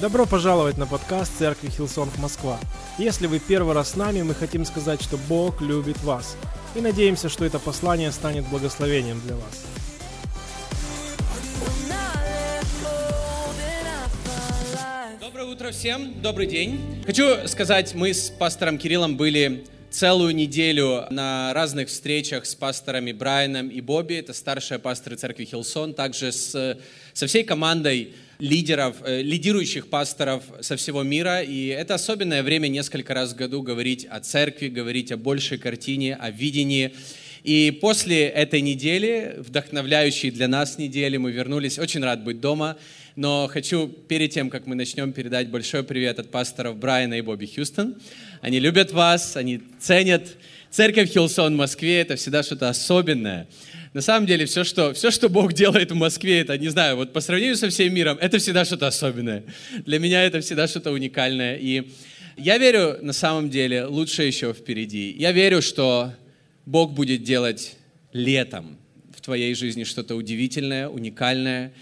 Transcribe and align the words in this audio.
Добро 0.00 0.24
пожаловать 0.24 0.78
на 0.78 0.86
подкаст 0.86 1.30
Церкви 1.36 1.68
Hillsong 1.68 2.16
Москва. 2.16 2.58
Если 2.96 3.26
вы 3.26 3.38
первый 3.38 3.74
раз 3.74 3.90
с 3.90 3.96
нами, 3.96 4.22
мы 4.22 4.34
хотим 4.34 4.64
сказать, 4.64 5.02
что 5.02 5.18
Бог 5.28 5.60
любит 5.60 6.02
вас. 6.02 6.38
И 6.74 6.80
надеемся, 6.80 7.28
что 7.28 7.44
это 7.44 7.58
послание 7.58 8.10
станет 8.10 8.48
благословением 8.48 9.20
для 9.20 9.36
вас. 9.36 9.66
Доброе 15.20 15.44
утро 15.44 15.70
всем, 15.70 16.22
добрый 16.22 16.46
день. 16.46 17.02
Хочу 17.04 17.46
сказать, 17.46 17.94
мы 17.94 18.14
с 18.14 18.30
пастором 18.30 18.78
Кириллом 18.78 19.18
были 19.18 19.66
целую 19.90 20.34
неделю 20.34 21.04
на 21.10 21.52
разных 21.52 21.88
встречах 21.88 22.46
с 22.46 22.54
пасторами 22.54 23.12
Брайаном 23.12 23.68
и 23.68 23.82
Бобби, 23.82 24.14
это 24.14 24.32
старшие 24.32 24.78
пасторы 24.78 25.16
церкви 25.16 25.44
Hillsong, 25.44 25.92
также 25.92 26.32
с, 26.32 26.78
со 27.12 27.26
всей 27.26 27.44
командой 27.44 28.14
лидеров, 28.40 28.96
э, 29.04 29.22
лидирующих 29.22 29.88
пасторов 29.88 30.42
со 30.60 30.76
всего 30.76 31.02
мира. 31.02 31.42
И 31.42 31.66
это 31.66 31.94
особенное 31.94 32.42
время 32.42 32.68
несколько 32.68 33.14
раз 33.14 33.32
в 33.32 33.36
году 33.36 33.62
говорить 33.62 34.06
о 34.06 34.20
церкви, 34.20 34.68
говорить 34.68 35.12
о 35.12 35.16
большей 35.16 35.58
картине, 35.58 36.16
о 36.16 36.30
видении. 36.30 36.92
И 37.44 37.78
после 37.80 38.26
этой 38.26 38.60
недели, 38.60 39.36
вдохновляющей 39.38 40.30
для 40.30 40.48
нас 40.48 40.78
недели, 40.78 41.16
мы 41.16 41.32
вернулись. 41.32 41.78
Очень 41.78 42.02
рад 42.02 42.22
быть 42.24 42.40
дома. 42.40 42.76
Но 43.16 43.48
хочу 43.50 43.88
перед 43.88 44.30
тем, 44.30 44.50
как 44.50 44.66
мы 44.66 44.74
начнем, 44.74 45.12
передать 45.12 45.48
большой 45.48 45.82
привет 45.82 46.18
от 46.18 46.30
пасторов 46.30 46.76
Брайана 46.76 47.14
и 47.14 47.20
Бобби 47.20 47.46
Хьюстон. 47.46 47.96
Они 48.40 48.60
любят 48.60 48.92
вас, 48.92 49.36
они 49.36 49.60
ценят 49.78 50.36
церковь 50.70 51.10
Хилсон 51.10 51.54
в 51.54 51.58
Москве. 51.58 52.00
Это 52.00 52.16
всегда 52.16 52.42
что-то 52.42 52.68
особенное. 52.68 53.48
На 53.92 54.02
самом 54.02 54.26
деле, 54.26 54.44
все 54.44 54.62
что, 54.62 54.92
все, 54.94 55.10
что 55.10 55.28
Бог 55.28 55.52
делает 55.52 55.90
в 55.90 55.96
Москве, 55.96 56.40
это, 56.40 56.56
не 56.56 56.68
знаю, 56.68 56.94
вот 56.94 57.12
по 57.12 57.20
сравнению 57.20 57.56
со 57.56 57.68
всем 57.70 57.92
миром, 57.92 58.18
это 58.20 58.38
всегда 58.38 58.64
что-то 58.64 58.86
особенное. 58.86 59.42
Для 59.84 59.98
меня 59.98 60.22
это 60.22 60.40
всегда 60.40 60.68
что-то 60.68 60.92
уникальное. 60.92 61.56
И 61.56 61.90
я 62.36 62.58
верю, 62.58 62.98
на 63.02 63.12
самом 63.12 63.50
деле, 63.50 63.86
лучше 63.86 64.22
еще 64.22 64.52
впереди. 64.52 65.10
Я 65.18 65.32
верю, 65.32 65.60
что 65.60 66.14
Бог 66.66 66.92
будет 66.92 67.24
делать 67.24 67.76
летом 68.12 68.78
в 69.12 69.20
твоей 69.20 69.54
жизни 69.54 69.82
что-то 69.82 70.14
удивительное, 70.14 70.88
уникальное. 70.88 71.72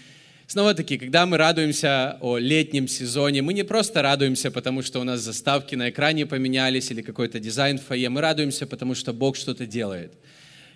Снова-таки, 0.47 0.97
когда 0.97 1.27
мы 1.27 1.37
радуемся 1.37 2.17
о 2.21 2.39
летнем 2.39 2.87
сезоне, 2.87 3.43
мы 3.43 3.53
не 3.53 3.63
просто 3.63 4.01
радуемся, 4.01 4.49
потому 4.49 4.81
что 4.81 4.99
у 4.99 5.03
нас 5.03 5.21
заставки 5.21 5.75
на 5.75 5.91
экране 5.91 6.25
поменялись 6.25 6.89
или 6.89 7.03
какой-то 7.03 7.39
дизайн 7.39 7.77
в 7.77 7.83
фойе, 7.83 8.09
мы 8.09 8.21
радуемся, 8.21 8.65
потому 8.65 8.95
что 8.95 9.13
Бог 9.13 9.35
что-то 9.35 9.67
делает– 9.67 10.13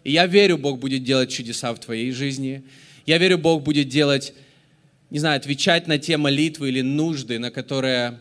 и 0.04 0.12
я 0.12 0.26
верю, 0.26 0.58
Бог 0.58 0.80
будет 0.80 1.04
делать 1.04 1.32
чудеса 1.32 1.74
в 1.74 1.80
твоей 1.80 2.12
жизни. 2.12 2.64
Я 3.06 3.18
верю, 3.18 3.38
Бог 3.38 3.64
будет 3.64 3.90
делать, 3.90 4.34
не 5.10 5.20
знаю, 5.20 5.38
отвечать 5.38 5.88
на 5.88 5.98
те 5.98 6.18
молитвы 6.18 6.70
или 6.70 6.82
нужды, 6.82 7.40
на 7.40 7.52
которые, 7.52 8.20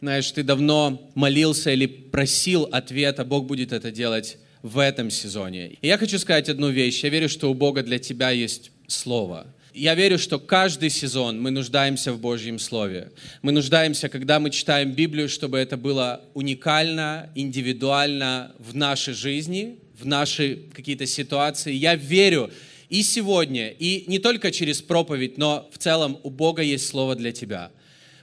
знаешь, 0.00 0.30
ты 0.30 0.42
давно 0.42 1.10
молился 1.14 1.70
или 1.70 1.86
просил 1.86 2.68
ответа. 2.72 3.24
Бог 3.24 3.46
будет 3.46 3.72
это 3.72 3.90
делать 3.90 4.38
в 4.62 4.78
этом 4.78 5.10
сезоне. 5.10 5.76
И 5.80 5.86
я 5.86 5.98
хочу 5.98 6.18
сказать 6.18 6.48
одну 6.48 6.70
вещь. 6.70 7.02
Я 7.02 7.10
верю, 7.10 7.28
что 7.28 7.50
у 7.50 7.54
Бога 7.54 7.82
для 7.82 7.98
тебя 7.98 8.30
есть 8.30 8.70
Слово. 8.86 9.46
Я 9.74 9.94
верю, 9.94 10.18
что 10.18 10.38
каждый 10.38 10.90
сезон 10.90 11.40
мы 11.40 11.50
нуждаемся 11.50 12.12
в 12.12 12.20
Божьем 12.20 12.58
Слове. 12.58 13.10
Мы 13.40 13.52
нуждаемся, 13.52 14.10
когда 14.10 14.38
мы 14.38 14.50
читаем 14.50 14.92
Библию, 14.92 15.30
чтобы 15.30 15.56
это 15.58 15.78
было 15.78 16.22
уникально, 16.34 17.30
индивидуально 17.34 18.54
в 18.58 18.76
нашей 18.76 19.14
жизни, 19.14 19.78
в 20.02 20.06
наши 20.06 20.64
какие-то 20.74 21.06
ситуации. 21.06 21.72
Я 21.72 21.94
верю 21.94 22.50
и 22.88 23.02
сегодня, 23.02 23.68
и 23.70 24.04
не 24.06 24.18
только 24.18 24.50
через 24.50 24.82
проповедь, 24.82 25.38
но 25.38 25.68
в 25.72 25.78
целом 25.78 26.18
у 26.22 26.30
Бога 26.30 26.62
есть 26.62 26.86
слово 26.86 27.14
для 27.16 27.32
тебя. 27.32 27.70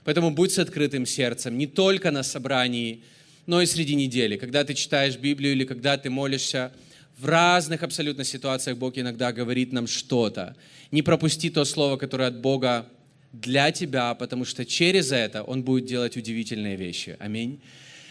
Поэтому 0.04 0.30
будь 0.30 0.52
с 0.52 0.58
открытым 0.58 1.06
сердцем, 1.06 1.58
не 1.58 1.66
только 1.66 2.10
на 2.10 2.22
собрании, 2.22 3.02
но 3.46 3.60
и 3.60 3.66
среди 3.66 3.94
недели, 3.94 4.36
когда 4.36 4.64
ты 4.64 4.74
читаешь 4.74 5.16
Библию 5.16 5.52
или 5.52 5.64
когда 5.64 5.96
ты 5.98 6.08
молишься, 6.08 6.72
в 7.18 7.26
разных 7.26 7.82
абсолютно 7.82 8.24
ситуациях 8.24 8.78
Бог 8.78 8.96
иногда 8.96 9.32
говорит 9.32 9.72
нам 9.72 9.86
что-то. 9.86 10.56
Не 10.90 11.02
пропусти 11.02 11.50
то 11.50 11.64
слово, 11.64 11.96
которое 11.96 12.28
от 12.28 12.40
Бога 12.40 12.86
для 13.32 13.72
тебя, 13.72 14.14
потому 14.14 14.44
что 14.44 14.64
через 14.64 15.12
это 15.12 15.42
Он 15.42 15.62
будет 15.62 15.84
делать 15.84 16.16
удивительные 16.16 16.76
вещи. 16.76 17.16
Аминь. 17.18 17.60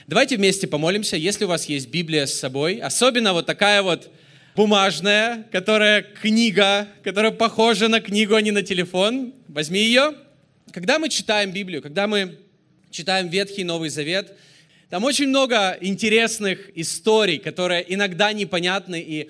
Давайте 0.10 0.38
вместе 0.38 0.66
помолимся, 0.66 1.18
если 1.18 1.46
у 1.46 1.48
вас 1.48 1.66
есть 1.66 1.90
Библия 1.90 2.26
с 2.26 2.34
собой, 2.34 2.80
особенно 2.80 3.32
вот 3.32 3.46
такая 3.46 3.84
вот 3.84 4.10
бумажная, 4.56 5.46
которая 5.52 6.02
книга, 6.02 6.88
которая 7.04 7.32
похожа 7.32 7.90
на 7.90 8.02
книгу, 8.02 8.34
а 8.34 8.42
не 8.42 8.50
на 8.50 8.64
телефон. 8.64 9.36
Возьми 9.48 9.80
ее. 9.80 10.16
Когда 10.72 10.98
мы 10.98 11.10
читаем 11.10 11.52
Библию, 11.52 11.84
когда 11.84 12.08
мы 12.08 12.40
читаем 12.90 13.28
Ветхий 13.28 13.62
и 13.62 13.64
Новый 13.64 13.90
Завет, 13.90 14.36
там 14.90 15.04
очень 15.04 15.28
много 15.28 15.78
интересных 15.80 16.76
историй, 16.76 17.38
которые 17.38 17.86
иногда 17.94 18.34
непонятны. 18.34 19.00
И 19.00 19.30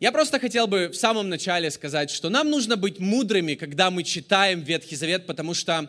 я 0.00 0.10
просто 0.10 0.40
хотел 0.40 0.66
бы 0.66 0.88
в 0.88 0.96
самом 0.96 1.28
начале 1.28 1.70
сказать, 1.70 2.10
что 2.10 2.28
нам 2.28 2.50
нужно 2.50 2.76
быть 2.76 2.98
мудрыми, 2.98 3.54
когда 3.54 3.92
мы 3.92 4.02
читаем 4.02 4.62
Ветхий 4.62 4.96
Завет, 4.96 5.26
потому 5.26 5.54
что 5.54 5.88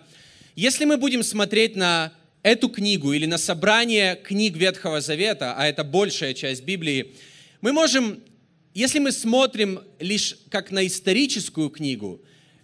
если 0.56 0.86
мы 0.86 0.98
будем 0.98 1.24
смотреть 1.24 1.76
на 1.76 2.14
эту 2.44 2.70
книгу 2.70 3.14
или 3.14 3.26
на 3.26 3.38
собрание 3.38 4.16
книг 4.16 4.56
Ветхого 4.56 5.02
Завета, 5.02 5.56
а 5.58 5.66
это 5.66 5.84
большая 5.84 6.34
часть 6.34 6.64
Библии, 6.64 7.16
мы 7.62 7.72
можем, 7.72 8.22
если 8.74 9.00
мы 9.00 9.12
смотрим 9.12 9.80
лишь 10.00 10.38
как 10.50 10.70
на 10.70 10.86
историческую 10.86 11.70
книгу, 11.70 12.22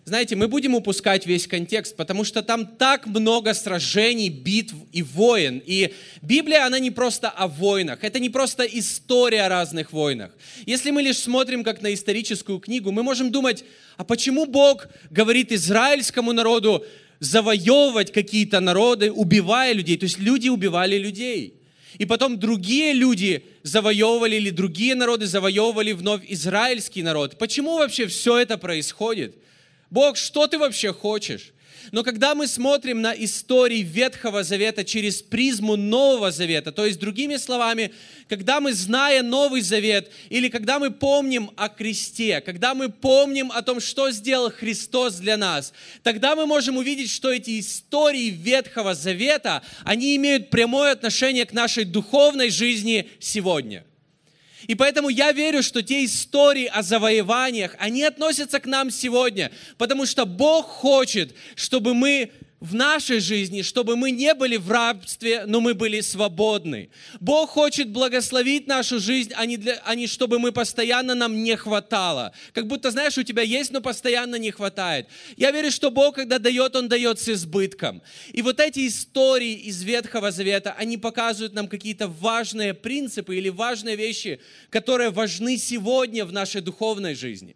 знаете, 0.09 0.35
мы 0.35 0.47
будем 0.47 0.73
упускать 0.73 1.27
весь 1.27 1.45
контекст, 1.45 1.95
потому 1.95 2.23
что 2.23 2.41
там 2.41 2.65
так 2.65 3.05
много 3.05 3.53
сражений, 3.53 4.29
битв 4.29 4.73
и 4.91 5.03
войн. 5.03 5.61
И 5.63 5.93
Библия, 6.23 6.65
она 6.65 6.79
не 6.79 6.89
просто 6.89 7.29
о 7.29 7.47
войнах, 7.47 8.03
это 8.03 8.19
не 8.19 8.31
просто 8.31 8.63
история 8.63 9.43
о 9.43 9.49
разных 9.49 9.93
войнах. 9.93 10.31
Если 10.65 10.89
мы 10.89 11.03
лишь 11.03 11.17
смотрим 11.17 11.63
как 11.63 11.83
на 11.83 11.93
историческую 11.93 12.57
книгу, 12.57 12.91
мы 12.91 13.03
можем 13.03 13.31
думать, 13.31 13.63
а 13.97 14.03
почему 14.03 14.47
Бог 14.47 14.87
говорит 15.11 15.51
израильскому 15.51 16.33
народу, 16.33 16.83
завоевывать 17.19 18.11
какие-то 18.11 18.59
народы, 18.59 19.11
убивая 19.11 19.73
людей. 19.73 19.97
То 19.97 20.05
есть 20.05 20.19
люди 20.19 20.49
убивали 20.49 20.97
людей. 20.97 21.55
И 21.97 22.05
потом 22.05 22.39
другие 22.39 22.93
люди 22.93 23.43
завоевывали, 23.63 24.35
или 24.35 24.51
другие 24.51 24.95
народы 24.95 25.25
завоевывали 25.25 25.91
вновь 25.91 26.21
израильский 26.27 27.03
народ. 27.03 27.37
Почему 27.37 27.77
вообще 27.77 28.07
все 28.07 28.37
это 28.37 28.57
происходит? 28.57 29.35
Бог, 29.89 30.17
что 30.17 30.47
ты 30.47 30.57
вообще 30.57 30.93
хочешь? 30.93 31.51
Но 31.91 32.03
когда 32.03 32.35
мы 32.35 32.47
смотрим 32.47 33.01
на 33.01 33.13
истории 33.13 33.79
Ветхого 33.79 34.43
Завета 34.43 34.85
через 34.85 35.21
призму 35.21 35.75
Нового 35.75 36.31
Завета, 36.31 36.71
то 36.71 36.85
есть 36.85 36.99
другими 36.99 37.37
словами, 37.37 37.91
когда 38.27 38.59
мы, 38.59 38.73
зная 38.73 39.23
Новый 39.23 39.61
Завет, 39.61 40.11
или 40.29 40.49
когда 40.49 40.77
мы 40.77 40.91
помним 40.91 41.51
о 41.55 41.69
кресте, 41.69 42.41
когда 42.41 42.75
мы 42.75 42.89
помним 42.89 43.51
о 43.51 43.61
том, 43.61 43.79
что 43.79 44.11
сделал 44.11 44.51
Христос 44.51 45.15
для 45.15 45.37
нас, 45.37 45.73
тогда 46.03 46.35
мы 46.35 46.45
можем 46.45 46.77
увидеть, 46.77 47.09
что 47.09 47.31
эти 47.31 47.59
истории 47.59 48.29
Ветхого 48.29 48.93
Завета, 48.93 49.63
они 49.83 50.15
имеют 50.15 50.49
прямое 50.49 50.91
отношение 50.91 51.45
к 51.45 51.53
нашей 51.53 51.85
духовной 51.85 52.49
жизни 52.49 53.09
сегодня. 53.19 53.83
И 54.67 54.75
поэтому 54.75 55.09
я 55.09 55.31
верю, 55.31 55.63
что 55.63 55.81
те 55.81 56.05
истории 56.05 56.65
о 56.65 56.81
завоеваниях, 56.81 57.75
они 57.79 58.03
относятся 58.03 58.59
к 58.59 58.65
нам 58.65 58.91
сегодня, 58.91 59.51
потому 59.77 60.05
что 60.05 60.25
Бог 60.25 60.67
хочет, 60.67 61.33
чтобы 61.55 61.93
мы 61.93 62.31
в 62.59 62.75
нашей 62.75 63.19
жизни, 63.19 63.61
чтобы 63.61 63.95
мы 63.95 64.11
не 64.11 64.33
были 64.33 64.57
в 64.57 64.69
рабстве, 64.69 65.45
но 65.45 65.61
мы 65.61 65.73
были 65.73 66.01
свободны. 66.01 66.89
Бог 67.19 67.51
хочет 67.51 67.89
благословить 67.89 68.67
нашу 68.67 68.99
жизнь, 68.99 69.31
а 69.35 69.45
не, 69.45 69.57
для, 69.57 69.81
а 69.85 69.95
не 69.95 70.07
чтобы 70.07 70.39
мы 70.39 70.51
постоянно 70.51 71.15
нам 71.15 71.41
не 71.41 71.55
хватало. 71.55 72.33
Как 72.53 72.67
будто, 72.67 72.91
знаешь, 72.91 73.17
у 73.17 73.23
тебя 73.23 73.43
есть, 73.43 73.71
но 73.71 73.79
постоянно 73.81 74.35
не 74.35 74.51
хватает. 74.51 75.07
Я 75.37 75.51
верю, 75.51 75.71
что 75.71 75.89
Бог, 75.89 76.15
когда 76.15 76.37
дает, 76.37 76.75
Он 76.75 76.89
дает 76.89 77.19
с 77.19 77.29
избытком. 77.29 78.01
И 78.33 78.41
вот 78.41 78.59
эти 78.59 78.87
истории 78.87 79.53
из 79.53 79.81
Ветхого 79.83 80.31
Завета, 80.31 80.73
они 80.77 80.97
показывают 80.97 81.53
нам 81.53 81.67
какие-то 81.67 82.07
важные 82.07 82.73
принципы 82.73 83.37
или 83.37 83.49
важные 83.49 83.95
вещи, 83.95 84.41
которые 84.69 85.11
важны 85.11 85.57
сегодня 85.57 86.25
в 86.25 86.33
нашей 86.33 86.61
духовной 86.61 87.15
жизни. 87.15 87.55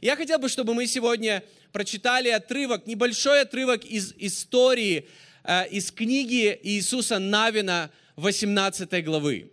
Я 0.00 0.16
хотел 0.16 0.40
бы, 0.40 0.48
чтобы 0.48 0.74
мы 0.74 0.88
сегодня 0.88 1.44
прочитали 1.72 2.28
отрывок, 2.28 2.86
небольшой 2.86 3.40
отрывок 3.40 3.84
из 3.84 4.14
истории, 4.18 5.08
э, 5.44 5.68
из 5.68 5.90
книги 5.90 6.58
Иисуса 6.62 7.18
Навина 7.18 7.90
18 8.16 9.02
главы. 9.02 9.50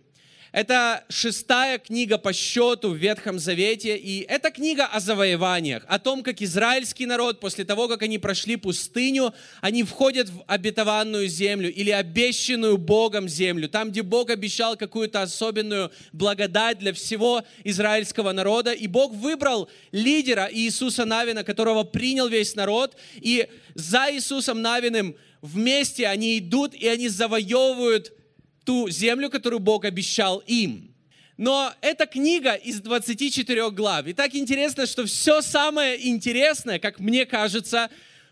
Это 0.52 1.04
шестая 1.08 1.78
книга 1.78 2.18
по 2.18 2.32
счету 2.32 2.90
в 2.90 2.96
Ветхом 2.96 3.38
Завете, 3.38 3.96
и 3.96 4.22
это 4.22 4.50
книга 4.50 4.84
о 4.86 4.98
завоеваниях, 4.98 5.84
о 5.86 6.00
том, 6.00 6.24
как 6.24 6.42
израильский 6.42 7.06
народ 7.06 7.38
после 7.38 7.64
того, 7.64 7.86
как 7.86 8.02
они 8.02 8.18
прошли 8.18 8.56
пустыню, 8.56 9.32
они 9.60 9.84
входят 9.84 10.28
в 10.28 10.42
обетованную 10.48 11.28
землю 11.28 11.72
или 11.72 11.90
обещанную 11.90 12.78
Богом 12.78 13.28
землю, 13.28 13.68
там, 13.68 13.90
где 13.90 14.02
Бог 14.02 14.28
обещал 14.30 14.76
какую-то 14.76 15.22
особенную 15.22 15.92
благодать 16.12 16.80
для 16.80 16.92
всего 16.92 17.44
израильского 17.62 18.32
народа, 18.32 18.72
и 18.72 18.88
Бог 18.88 19.12
выбрал 19.12 19.70
лидера 19.92 20.48
Иисуса 20.50 21.04
Навина, 21.04 21.44
которого 21.44 21.84
принял 21.84 22.26
весь 22.26 22.56
народ, 22.56 22.96
и 23.14 23.46
за 23.76 24.12
Иисусом 24.12 24.62
Навиным 24.62 25.14
вместе 25.42 26.08
они 26.08 26.38
идут, 26.38 26.74
и 26.74 26.88
они 26.88 27.08
завоевывают 27.08 28.12
ту 28.64 28.88
землю, 28.88 29.30
которую 29.30 29.60
Бог 29.60 29.84
обещал 29.84 30.38
им. 30.46 30.94
Но 31.36 31.72
эта 31.80 32.06
книга 32.06 32.52
из 32.52 32.80
24 32.80 33.70
глав. 33.70 34.06
И 34.06 34.12
так 34.12 34.34
интересно, 34.34 34.86
что 34.86 35.06
все 35.06 35.40
самое 35.40 36.08
интересное, 36.08 36.78
как 36.78 37.00
мне 37.00 37.24
кажется, 37.24 37.88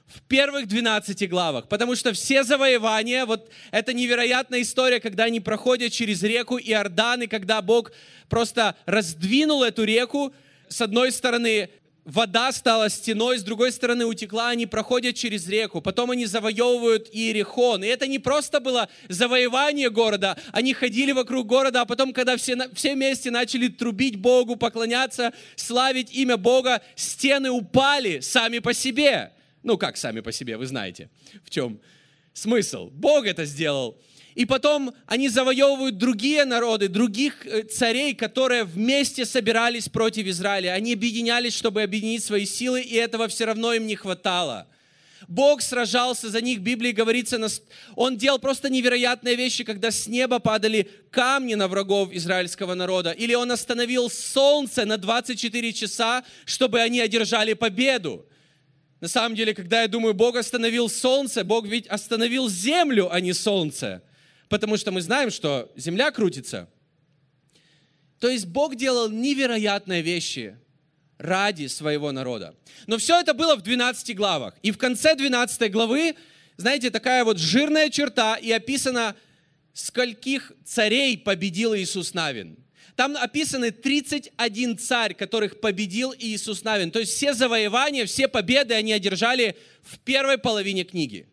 в 0.06 0.22
первых 0.22 0.66
12 0.66 1.28
главах, 1.28 1.68
потому 1.68 1.94
что 1.94 2.12
все 2.12 2.42
завоевания, 2.42 3.26
вот 3.26 3.50
это 3.70 3.92
невероятная 3.92 4.62
история, 4.62 5.00
когда 5.00 5.24
они 5.24 5.40
проходят 5.40 5.92
через 5.92 6.22
реку 6.22 6.58
Иордан, 6.58 7.22
и 7.22 7.26
когда 7.26 7.60
Бог 7.60 7.92
просто 8.28 8.74
раздвинул 8.86 9.62
эту 9.62 9.84
реку, 9.84 10.32
с 10.68 10.80
одной 10.80 11.12
стороны 11.12 11.70
вода 12.08 12.50
стала 12.52 12.88
стеной, 12.88 13.38
с 13.38 13.42
другой 13.42 13.70
стороны 13.70 14.06
утекла, 14.06 14.48
они 14.48 14.66
проходят 14.66 15.14
через 15.14 15.46
реку, 15.46 15.82
потом 15.82 16.10
они 16.10 16.24
завоевывают 16.24 17.08
Иерихон. 17.12 17.84
И 17.84 17.86
это 17.86 18.06
не 18.06 18.18
просто 18.18 18.60
было 18.60 18.88
завоевание 19.08 19.90
города, 19.90 20.38
они 20.52 20.72
ходили 20.72 21.12
вокруг 21.12 21.46
города, 21.46 21.82
а 21.82 21.84
потом, 21.84 22.14
когда 22.14 22.36
все, 22.38 22.56
все 22.72 22.94
вместе 22.94 23.30
начали 23.30 23.68
трубить 23.68 24.16
Богу, 24.16 24.56
поклоняться, 24.56 25.34
славить 25.54 26.10
имя 26.12 26.38
Бога, 26.38 26.80
стены 26.96 27.50
упали 27.50 28.20
сами 28.20 28.60
по 28.60 28.72
себе. 28.72 29.32
Ну 29.62 29.76
как 29.76 29.98
сами 29.98 30.20
по 30.20 30.32
себе, 30.32 30.56
вы 30.56 30.66
знаете, 30.66 31.10
в 31.44 31.50
чем 31.50 31.78
смысл. 32.32 32.88
Бог 32.90 33.26
это 33.26 33.44
сделал. 33.44 34.00
И 34.38 34.44
потом 34.44 34.94
они 35.06 35.28
завоевывают 35.28 35.98
другие 35.98 36.44
народы, 36.44 36.86
других 36.86 37.44
э, 37.44 37.64
царей, 37.64 38.14
которые 38.14 38.62
вместе 38.62 39.26
собирались 39.26 39.88
против 39.88 40.28
Израиля. 40.28 40.74
Они 40.74 40.92
объединялись, 40.92 41.56
чтобы 41.56 41.82
объединить 41.82 42.22
свои 42.22 42.46
силы, 42.46 42.80
и 42.80 42.94
этого 42.94 43.26
все 43.26 43.46
равно 43.46 43.74
им 43.74 43.88
не 43.88 43.96
хватало. 43.96 44.68
Бог 45.26 45.60
сражался 45.60 46.30
за 46.30 46.40
них, 46.40 46.60
в 46.60 46.62
Библии 46.62 46.92
говорится, 46.92 47.44
Он 47.96 48.16
делал 48.16 48.38
просто 48.38 48.70
невероятные 48.70 49.34
вещи, 49.34 49.64
когда 49.64 49.90
с 49.90 50.06
неба 50.06 50.38
падали 50.38 50.88
камни 51.10 51.56
на 51.56 51.66
врагов 51.66 52.10
израильского 52.12 52.74
народа, 52.74 53.10
или 53.10 53.34
Он 53.34 53.50
остановил 53.50 54.08
солнце 54.08 54.84
на 54.84 54.98
24 54.98 55.72
часа, 55.72 56.22
чтобы 56.44 56.80
они 56.80 57.00
одержали 57.00 57.54
победу. 57.54 58.24
На 59.00 59.08
самом 59.08 59.34
деле, 59.34 59.52
когда 59.52 59.82
я 59.82 59.88
думаю, 59.88 60.14
Бог 60.14 60.36
остановил 60.36 60.88
солнце, 60.88 61.42
Бог 61.42 61.66
ведь 61.66 61.88
остановил 61.88 62.48
землю, 62.48 63.12
а 63.12 63.18
не 63.18 63.32
солнце 63.32 64.00
потому 64.48 64.76
что 64.76 64.90
мы 64.90 65.00
знаем, 65.00 65.30
что 65.30 65.70
земля 65.76 66.10
крутится. 66.10 66.68
То 68.18 68.28
есть 68.28 68.46
Бог 68.46 68.76
делал 68.76 69.08
невероятные 69.08 70.02
вещи 70.02 70.56
ради 71.18 71.66
своего 71.66 72.12
народа. 72.12 72.54
Но 72.86 72.98
все 72.98 73.20
это 73.20 73.34
было 73.34 73.56
в 73.56 73.62
12 73.62 74.16
главах. 74.16 74.54
И 74.62 74.70
в 74.70 74.78
конце 74.78 75.14
12 75.14 75.70
главы, 75.70 76.14
знаете, 76.56 76.90
такая 76.90 77.24
вот 77.24 77.38
жирная 77.38 77.90
черта, 77.90 78.36
и 78.36 78.50
описано, 78.50 79.16
скольких 79.72 80.52
царей 80.64 81.18
победил 81.18 81.74
Иисус 81.74 82.14
Навин. 82.14 82.56
Там 82.96 83.16
описаны 83.16 83.70
31 83.70 84.78
царь, 84.78 85.14
которых 85.14 85.60
победил 85.60 86.12
Иисус 86.18 86.64
Навин. 86.64 86.90
То 86.90 86.98
есть 86.98 87.12
все 87.12 87.32
завоевания, 87.32 88.06
все 88.06 88.26
победы 88.26 88.74
они 88.74 88.92
одержали 88.92 89.56
в 89.82 90.00
первой 90.00 90.38
половине 90.38 90.82
книги. 90.82 91.28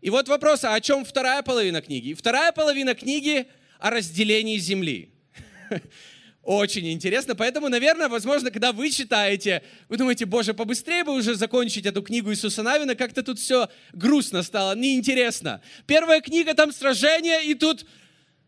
И 0.00 0.10
вот 0.10 0.28
вопрос, 0.28 0.64
а 0.64 0.74
о 0.74 0.80
чем 0.80 1.04
вторая 1.04 1.42
половина 1.42 1.80
книги? 1.82 2.14
Вторая 2.14 2.52
половина 2.52 2.94
книги 2.94 3.46
о 3.80 3.90
разделении 3.90 4.56
земли. 4.58 5.10
Очень 6.42 6.90
интересно, 6.92 7.34
поэтому, 7.34 7.68
наверное, 7.68 8.08
возможно, 8.08 8.50
когда 8.50 8.72
вы 8.72 8.90
читаете, 8.90 9.62
вы 9.88 9.96
думаете, 9.96 10.24
боже, 10.24 10.54
побыстрее 10.54 11.04
бы 11.04 11.12
уже 11.12 11.34
закончить 11.34 11.84
эту 11.84 12.00
книгу 12.00 12.30
Иисуса 12.30 12.62
Навина, 12.62 12.94
как-то 12.94 13.22
тут 13.22 13.38
все 13.38 13.68
грустно 13.92 14.42
стало, 14.42 14.74
неинтересно. 14.74 15.60
Первая 15.86 16.20
книга, 16.20 16.54
там 16.54 16.72
сражение, 16.72 17.44
и 17.44 17.54
тут 17.54 17.84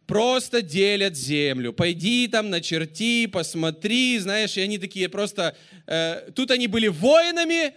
просто 0.06 0.62
делят 0.62 1.16
землю. 1.16 1.72
Пойди 1.72 2.26
там, 2.28 2.48
начерти, 2.48 3.26
посмотри, 3.26 4.18
знаешь, 4.18 4.56
и 4.56 4.60
они 4.60 4.78
такие 4.78 5.08
просто... 5.08 5.56
Э, 5.86 6.30
тут 6.34 6.52
они 6.52 6.68
были 6.68 6.88
воинами, 6.88 7.74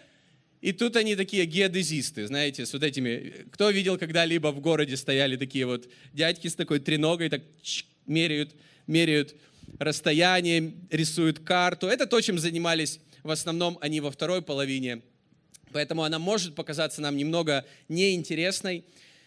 и 0.63 0.71
тут 0.71 0.95
они 0.95 1.17
такие 1.17 1.45
геодезисты, 1.45 2.25
знаете, 2.25 2.65
с 2.65 2.71
вот 2.71 2.83
этими... 2.83 3.47
Кто 3.51 3.69
видел 3.69 3.97
когда-либо 3.97 4.47
в 4.53 4.61
городе 4.61 4.95
стояли 4.95 5.35
такие 5.35 5.65
вот 5.65 5.89
дядьки 6.13 6.47
с 6.47 6.55
такой 6.55 6.79
треногой, 6.79 7.27
так 7.27 7.41
меряют, 8.05 8.55
меряют 8.87 9.35
расстояние, 9.77 10.71
рисуют 10.89 11.39
карту. 11.39 11.87
Это 11.87 12.07
то, 12.07 12.21
чем 12.21 12.39
занимались 12.39 13.01
в 13.23 13.31
основном 13.31 13.77
они 13.81 13.99
во 13.99 14.09
второй 14.09 14.41
половине. 14.41 15.01
Поэтому 15.73 16.03
она 16.03 16.17
может 16.17 16.55
показаться 16.55 17.01
нам 17.01 17.17
немного 17.17 17.65
неинтересной. 17.89 18.85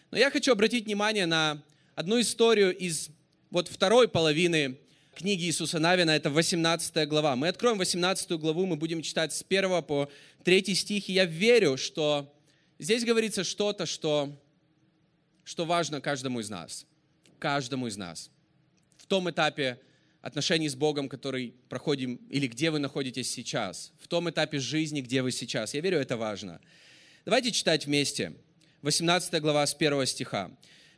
Но 0.09 0.17
я 0.17 0.31
хочу 0.31 0.51
обратить 0.51 0.85
внимание 0.85 1.27
на 1.27 1.61
одну 1.93 2.19
историю 2.19 2.75
из 2.75 3.09
вот 3.51 3.67
второй 3.67 4.07
половины 4.07 4.79
книги 5.17 5.45
Иисуса 5.45 5.79
Навина, 5.79 6.11
это 6.11 6.29
18 6.29 7.07
глава. 7.07 7.35
Мы 7.35 7.47
откроем 7.47 7.79
18 7.79 8.31
главу, 8.33 8.67
мы 8.67 8.75
будем 8.75 9.01
читать 9.01 9.33
с 9.33 9.43
1 9.47 9.81
по 9.81 10.09
3 10.47 10.75
стих, 10.75 11.09
и 11.09 11.11
я 11.11 11.25
верю, 11.25 11.75
что 11.75 12.33
здесь 12.79 13.03
говорится 13.03 13.43
что-то, 13.43 13.85
что, 13.85 14.33
что 15.43 15.65
важно 15.65 15.99
каждому 15.99 16.39
из 16.39 16.49
нас. 16.49 16.85
Каждому 17.37 17.87
из 17.87 17.97
нас. 17.97 18.31
В 18.95 19.07
том 19.07 19.29
этапе 19.29 19.77
отношений 20.21 20.69
с 20.69 20.75
Богом, 20.75 21.09
который 21.09 21.53
проходим, 21.67 22.15
или 22.29 22.47
где 22.47 22.71
вы 22.71 22.79
находитесь 22.79 23.29
сейчас, 23.29 23.91
в 23.99 24.07
том 24.07 24.29
этапе 24.29 24.59
жизни, 24.59 25.01
где 25.01 25.21
вы 25.21 25.33
сейчас. 25.33 25.73
Я 25.73 25.81
верю, 25.81 25.99
это 25.99 26.15
важно. 26.15 26.61
Давайте 27.25 27.51
читать 27.51 27.85
вместе. 27.85 28.31
18 28.83 29.41
глава 29.41 29.67
с 29.67 29.75
1 29.75 30.05
стиха. 30.05 30.49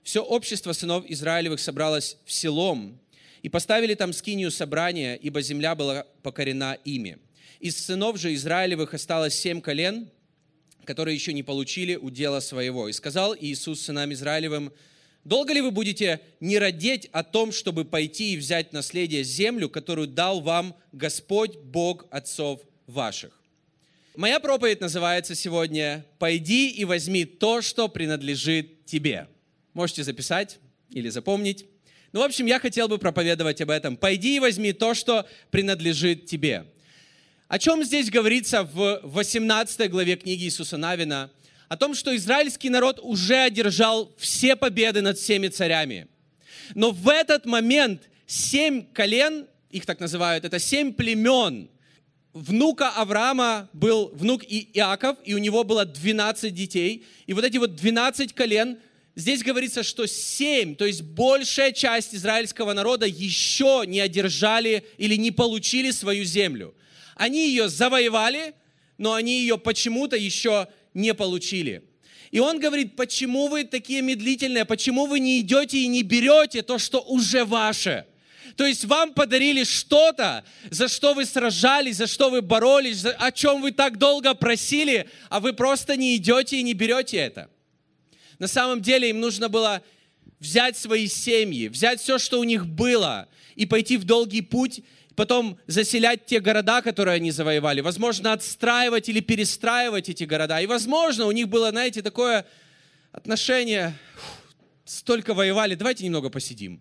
«Все 0.04 0.24
общество 0.24 0.74
сынов 0.74 1.06
Израилевых 1.08 1.60
собралось 1.60 2.18
в 2.24 2.32
селом, 2.32 3.00
и 3.42 3.50
поставили 3.50 3.96
там 3.96 4.14
скинию 4.14 4.52
собрания, 4.52 5.16
ибо 5.16 5.42
земля 5.42 5.74
была 5.74 6.06
покорена 6.22 6.78
ими. 6.86 7.18
Из 7.60 7.78
сынов 7.78 8.18
же 8.18 8.34
Израилевых 8.34 8.94
осталось 8.94 9.36
семь 9.36 9.60
колен, 9.60 10.10
которые 10.86 11.14
еще 11.14 11.34
не 11.34 11.44
получили 11.44 11.98
удела 11.98 12.40
своего. 12.40 12.88
И 12.88 12.94
сказал 12.94 13.36
Иисус 13.36 13.82
сынам 13.82 14.14
Израилевым, 14.14 14.72
«Долго 15.26 15.54
ли 15.54 15.60
вы 15.60 15.72
будете 15.72 16.22
не 16.40 16.58
родить 16.58 17.10
о 17.12 17.24
том, 17.24 17.52
чтобы 17.52 17.84
пойти 17.84 18.34
и 18.34 18.38
взять 18.38 18.72
наследие 18.72 19.24
землю, 19.24 19.70
которую 19.70 20.08
дал 20.08 20.40
вам 20.40 20.74
Господь, 20.94 21.58
Бог 21.58 22.08
отцов 22.10 22.62
ваших?» 22.88 23.38
Моя 24.16 24.40
проповедь 24.40 24.80
называется 24.80 25.36
сегодня 25.36 26.06
«Пойди 26.18 26.70
и 26.72 26.86
возьми 26.86 27.26
то, 27.26 27.62
что 27.62 27.90
принадлежит 27.90 28.86
тебе». 28.86 29.28
Можете 29.74 30.04
записать 30.04 30.60
или 30.90 31.10
запомнить. 31.10 31.66
Ну, 32.14 32.22
в 32.22 32.24
общем, 32.24 32.46
я 32.46 32.60
хотел 32.60 32.88
бы 32.88 32.98
проповедовать 32.98 33.62
об 33.62 33.70
этом. 33.70 33.98
Пойди 33.98 34.38
и 34.38 34.40
возьми 34.40 34.74
то, 34.74 34.94
что 34.94 35.28
принадлежит 35.52 36.26
тебе. 36.26 36.66
О 37.50 37.58
чем 37.58 37.84
здесь 37.84 38.12
говорится 38.12 38.62
в 38.62 39.02
18 39.06 39.90
главе 39.90 40.18
книги 40.18 40.44
Иисуса 40.44 40.78
Навина? 40.78 41.32
О 41.68 41.78
том, 41.78 41.96
что 41.96 42.16
израильский 42.16 42.70
народ 42.70 43.00
уже 43.02 43.38
одержал 43.38 44.14
все 44.20 44.56
победы 44.56 45.02
над 45.02 45.18
всеми 45.18 45.48
царями. 45.48 46.08
Но 46.76 46.92
в 46.92 47.10
этот 47.10 47.48
момент 47.48 48.04
семь 48.28 48.86
колен, 48.94 49.48
их 49.72 49.88
так 49.88 50.00
называют, 50.00 50.46
это 50.46 50.60
семь 50.60 50.94
племен, 50.94 51.72
внука 52.34 52.90
Авраама 52.90 53.68
был 53.74 54.12
внук 54.14 54.44
Иаков, 54.44 55.18
и 55.26 55.34
у 55.34 55.40
него 55.40 55.64
было 55.64 55.86
12 55.86 56.54
детей. 56.54 57.04
И 57.26 57.34
вот 57.34 57.44
эти 57.44 57.58
вот 57.58 57.74
12 57.74 58.32
колен 58.34 58.78
здесь 59.16 59.42
говорится, 59.42 59.82
что 59.82 60.06
семь, 60.06 60.76
то 60.76 60.86
есть 60.86 61.02
большая 61.02 61.72
часть 61.72 62.14
израильского 62.14 62.74
народа 62.74 63.08
еще 63.08 63.86
не 63.88 64.02
одержали 64.02 64.86
или 65.00 65.16
не 65.16 65.32
получили 65.32 65.90
свою 65.90 66.24
землю. 66.26 66.76
Они 67.20 67.50
ее 67.50 67.68
завоевали, 67.68 68.54
но 68.98 69.12
они 69.14 69.42
ее 69.42 69.58
почему-то 69.58 70.16
еще 70.16 70.70
не 70.94 71.14
получили. 71.14 71.84
И 72.32 72.40
он 72.40 72.62
говорит, 72.62 72.96
почему 72.96 73.50
вы 73.50 73.66
такие 73.66 74.02
медлительные, 74.02 74.64
почему 74.64 75.06
вы 75.06 75.20
не 75.20 75.42
идете 75.42 75.80
и 75.80 75.88
не 75.88 76.02
берете 76.02 76.62
то, 76.62 76.80
что 76.80 77.02
уже 77.02 77.44
ваше. 77.44 78.06
То 78.56 78.66
есть 78.66 78.86
вам 78.86 79.14
подарили 79.14 79.66
что-то, 79.66 80.46
за 80.72 80.88
что 80.88 81.14
вы 81.14 81.26
сражались, 81.26 81.98
за 81.98 82.08
что 82.08 82.30
вы 82.30 82.42
боролись, 82.42 83.04
о 83.04 83.34
чем 83.34 83.64
вы 83.64 83.74
так 83.74 83.98
долго 83.98 84.34
просили, 84.34 85.10
а 85.28 85.42
вы 85.42 85.52
просто 85.52 85.98
не 85.98 86.16
идете 86.16 86.56
и 86.56 86.64
не 86.64 86.74
берете 86.74 87.18
это. 87.18 87.50
На 88.38 88.48
самом 88.48 88.82
деле 88.82 89.10
им 89.10 89.20
нужно 89.20 89.50
было 89.50 89.84
взять 90.40 90.78
свои 90.78 91.08
семьи, 91.08 91.68
взять 91.68 92.00
все, 92.00 92.18
что 92.18 92.40
у 92.40 92.46
них 92.46 92.66
было, 92.66 93.28
и 93.56 93.66
пойти 93.66 93.98
в 93.98 94.06
долгий 94.06 94.42
путь, 94.42 94.84
потом 95.20 95.60
заселять 95.68 96.28
те 96.28 96.40
города, 96.40 96.82
которые 96.82 97.16
они 97.16 97.32
завоевали, 97.32 97.82
возможно, 97.82 98.32
отстраивать 98.32 99.10
или 99.10 99.20
перестраивать 99.20 100.08
эти 100.08 100.24
города. 100.24 100.62
И, 100.62 100.66
возможно, 100.66 101.26
у 101.26 101.32
них 101.34 101.50
было, 101.50 101.72
знаете, 101.72 102.02
такое 102.02 102.46
отношение, 103.12 104.00
столько 104.86 105.34
воевали, 105.34 105.76
давайте 105.76 106.06
немного 106.06 106.30
посидим. 106.30 106.80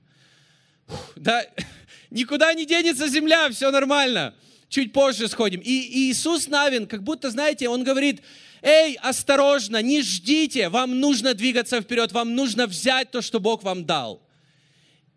Да, 1.17 1.45
никуда 2.11 2.55
не 2.55 2.65
денется 2.65 3.09
земля, 3.09 3.51
все 3.51 3.73
нормально. 3.73 4.37
Чуть 4.69 4.93
позже 4.93 5.27
сходим. 5.27 5.59
И, 5.59 6.09
Иисус 6.09 6.47
Навин, 6.47 6.87
как 6.87 7.03
будто, 7.03 7.33
знаете, 7.33 7.69
он 7.69 7.83
говорит, 7.83 8.23
эй, 8.63 8.95
осторожно, 9.03 9.83
не 9.83 10.01
ждите, 10.01 10.69
вам 10.69 11.01
нужно 11.01 11.35
двигаться 11.35 11.81
вперед, 11.81 12.13
вам 12.13 12.37
нужно 12.37 12.69
взять 12.69 13.11
то, 13.11 13.21
что 13.21 13.41
Бог 13.41 13.65
вам 13.65 13.85
дал. 13.85 14.23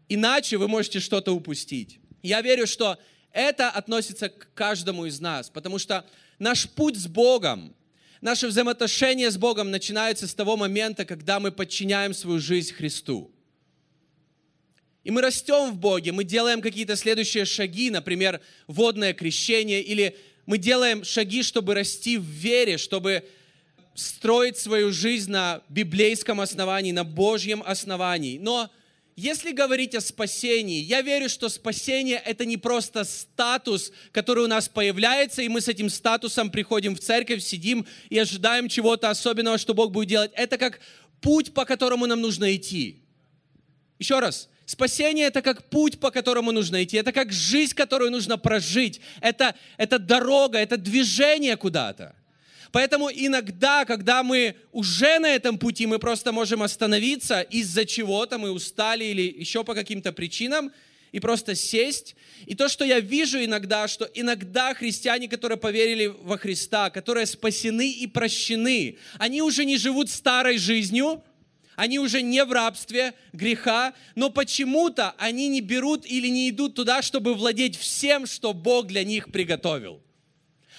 Иначе 0.09 0.57
вы 0.57 0.67
можете 0.67 0.99
что-то 0.99 1.33
упустить. 1.33 1.99
Я 2.23 2.41
верю, 2.41 2.65
что 2.65 2.97
это 3.33 3.69
относится 3.69 4.29
к 4.29 4.53
каждому 4.53 5.05
из 5.05 5.19
нас, 5.19 5.49
потому 5.49 5.79
что 5.79 6.05
наш 6.39 6.69
путь 6.69 6.97
с 6.97 7.07
Богом, 7.07 7.75
наше 8.19 8.47
взаимоотношение 8.47 9.31
с 9.31 9.37
Богом 9.37 9.71
начинается 9.71 10.27
с 10.27 10.33
того 10.33 10.57
момента, 10.57 11.05
когда 11.05 11.39
мы 11.39 11.51
подчиняем 11.51 12.13
свою 12.13 12.39
жизнь 12.39 12.73
Христу. 12.73 13.31
И 15.03 15.11
мы 15.11 15.21
растем 15.21 15.71
в 15.71 15.77
Боге, 15.77 16.11
мы 16.11 16.23
делаем 16.23 16.61
какие-то 16.61 16.95
следующие 16.95 17.45
шаги, 17.45 17.89
например, 17.89 18.39
водное 18.67 19.13
крещение, 19.13 19.81
или 19.81 20.15
мы 20.45 20.57
делаем 20.57 21.03
шаги, 21.03 21.41
чтобы 21.41 21.73
расти 21.73 22.17
в 22.17 22.23
вере, 22.23 22.77
чтобы 22.77 23.27
строить 23.95 24.57
свою 24.57 24.91
жизнь 24.91 25.31
на 25.31 25.61
библейском 25.69 26.39
основании, 26.39 26.91
на 26.91 27.03
Божьем 27.03 27.63
основании. 27.65 28.37
Но 28.37 28.69
если 29.15 29.51
говорить 29.51 29.93
о 29.95 30.01
спасении, 30.01 30.81
я 30.81 31.01
верю, 31.01 31.29
что 31.29 31.49
спасение– 31.49 32.21
это 32.25 32.45
не 32.45 32.57
просто 32.57 33.03
статус, 33.03 33.91
который 34.11 34.43
у 34.43 34.47
нас 34.47 34.69
появляется, 34.69 35.41
и 35.41 35.49
мы 35.49 35.61
с 35.61 35.67
этим 35.67 35.89
статусом 35.89 36.49
приходим 36.49 36.95
в 36.95 36.99
церковь, 36.99 37.43
сидим 37.43 37.85
и 38.09 38.17
ожидаем 38.17 38.69
чего-то 38.69 39.09
особенного, 39.09 39.57
что 39.57 39.73
Бог 39.73 39.91
будет 39.91 40.09
делать. 40.09 40.31
Это 40.35 40.57
как 40.57 40.79
путь, 41.19 41.53
по 41.53 41.65
которому 41.65 42.05
нам 42.05 42.21
нужно 42.21 42.55
идти. 42.55 43.01
Еще 43.99 44.19
раз. 44.19 44.49
Спасение– 44.65 45.25
это 45.27 45.41
как 45.41 45.69
путь, 45.69 45.99
по 45.99 46.11
которому 46.11 46.51
нужно 46.51 46.83
идти. 46.83 46.95
Это 46.95 47.11
как 47.11 47.33
жизнь, 47.33 47.75
которую 47.75 48.09
нужно 48.11 48.37
прожить. 48.37 49.01
Это, 49.19 49.55
это 49.77 49.99
дорога, 49.99 50.57
это 50.57 50.77
движение 50.77 51.57
куда-то. 51.57 52.15
Поэтому 52.71 53.09
иногда, 53.13 53.85
когда 53.85 54.23
мы 54.23 54.55
уже 54.71 55.19
на 55.19 55.27
этом 55.27 55.57
пути, 55.57 55.85
мы 55.85 55.99
просто 55.99 56.31
можем 56.31 56.63
остановиться 56.63 57.41
из-за 57.41 57.85
чего-то, 57.85 58.37
мы 58.37 58.51
устали 58.51 59.03
или 59.03 59.21
еще 59.21 59.63
по 59.63 59.73
каким-то 59.73 60.13
причинам, 60.13 60.71
и 61.11 61.19
просто 61.19 61.55
сесть. 61.55 62.15
И 62.45 62.55
то, 62.55 62.69
что 62.69 62.85
я 62.85 63.01
вижу 63.01 63.43
иногда, 63.43 63.87
что 63.87 64.09
иногда 64.13 64.73
христиане, 64.73 65.27
которые 65.27 65.57
поверили 65.57 66.07
во 66.07 66.37
Христа, 66.37 66.89
которые 66.89 67.25
спасены 67.25 67.91
и 67.91 68.07
прощены, 68.07 68.97
они 69.17 69.41
уже 69.41 69.65
не 69.65 69.77
живут 69.77 70.09
старой 70.09 70.57
жизнью, 70.57 71.21
они 71.75 71.99
уже 71.99 72.21
не 72.21 72.43
в 72.45 72.51
рабстве 72.51 73.13
греха, 73.33 73.93
но 74.15 74.29
почему-то 74.29 75.13
они 75.17 75.47
не 75.47 75.61
берут 75.61 76.05
или 76.05 76.27
не 76.27 76.49
идут 76.49 76.75
туда, 76.75 77.01
чтобы 77.01 77.33
владеть 77.33 77.77
всем, 77.77 78.25
что 78.25 78.53
Бог 78.53 78.87
для 78.87 79.03
них 79.03 79.31
приготовил. 79.31 80.01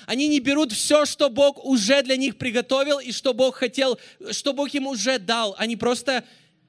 Они 0.07 0.29
не 0.29 0.41
берут 0.41 0.73
все, 0.73 1.05
что 1.07 1.31
Бог 1.31 1.65
уже 1.65 2.03
для 2.03 2.17
них 2.17 2.37
приготовил 2.37 2.99
и 2.99 3.13
что 3.13 3.35
Бог 3.35 3.57
хотел, 3.57 3.99
что 4.31 4.53
Бог 4.53 4.75
им 4.75 4.87
уже 4.87 5.19
дал. 5.19 5.55
Они 5.59 5.77
просто, 5.77 6.25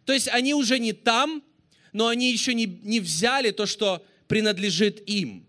то 0.05 0.13
есть 0.13 0.27
они 0.27 0.53
уже 0.53 0.79
не 0.79 0.93
там, 0.93 1.43
но 1.91 2.07
они 2.07 2.31
еще 2.31 2.53
не, 2.53 2.65
не 2.65 2.99
взяли 2.99 3.51
то, 3.51 3.65
что 3.65 4.05
принадлежит 4.27 5.07
им. 5.07 5.45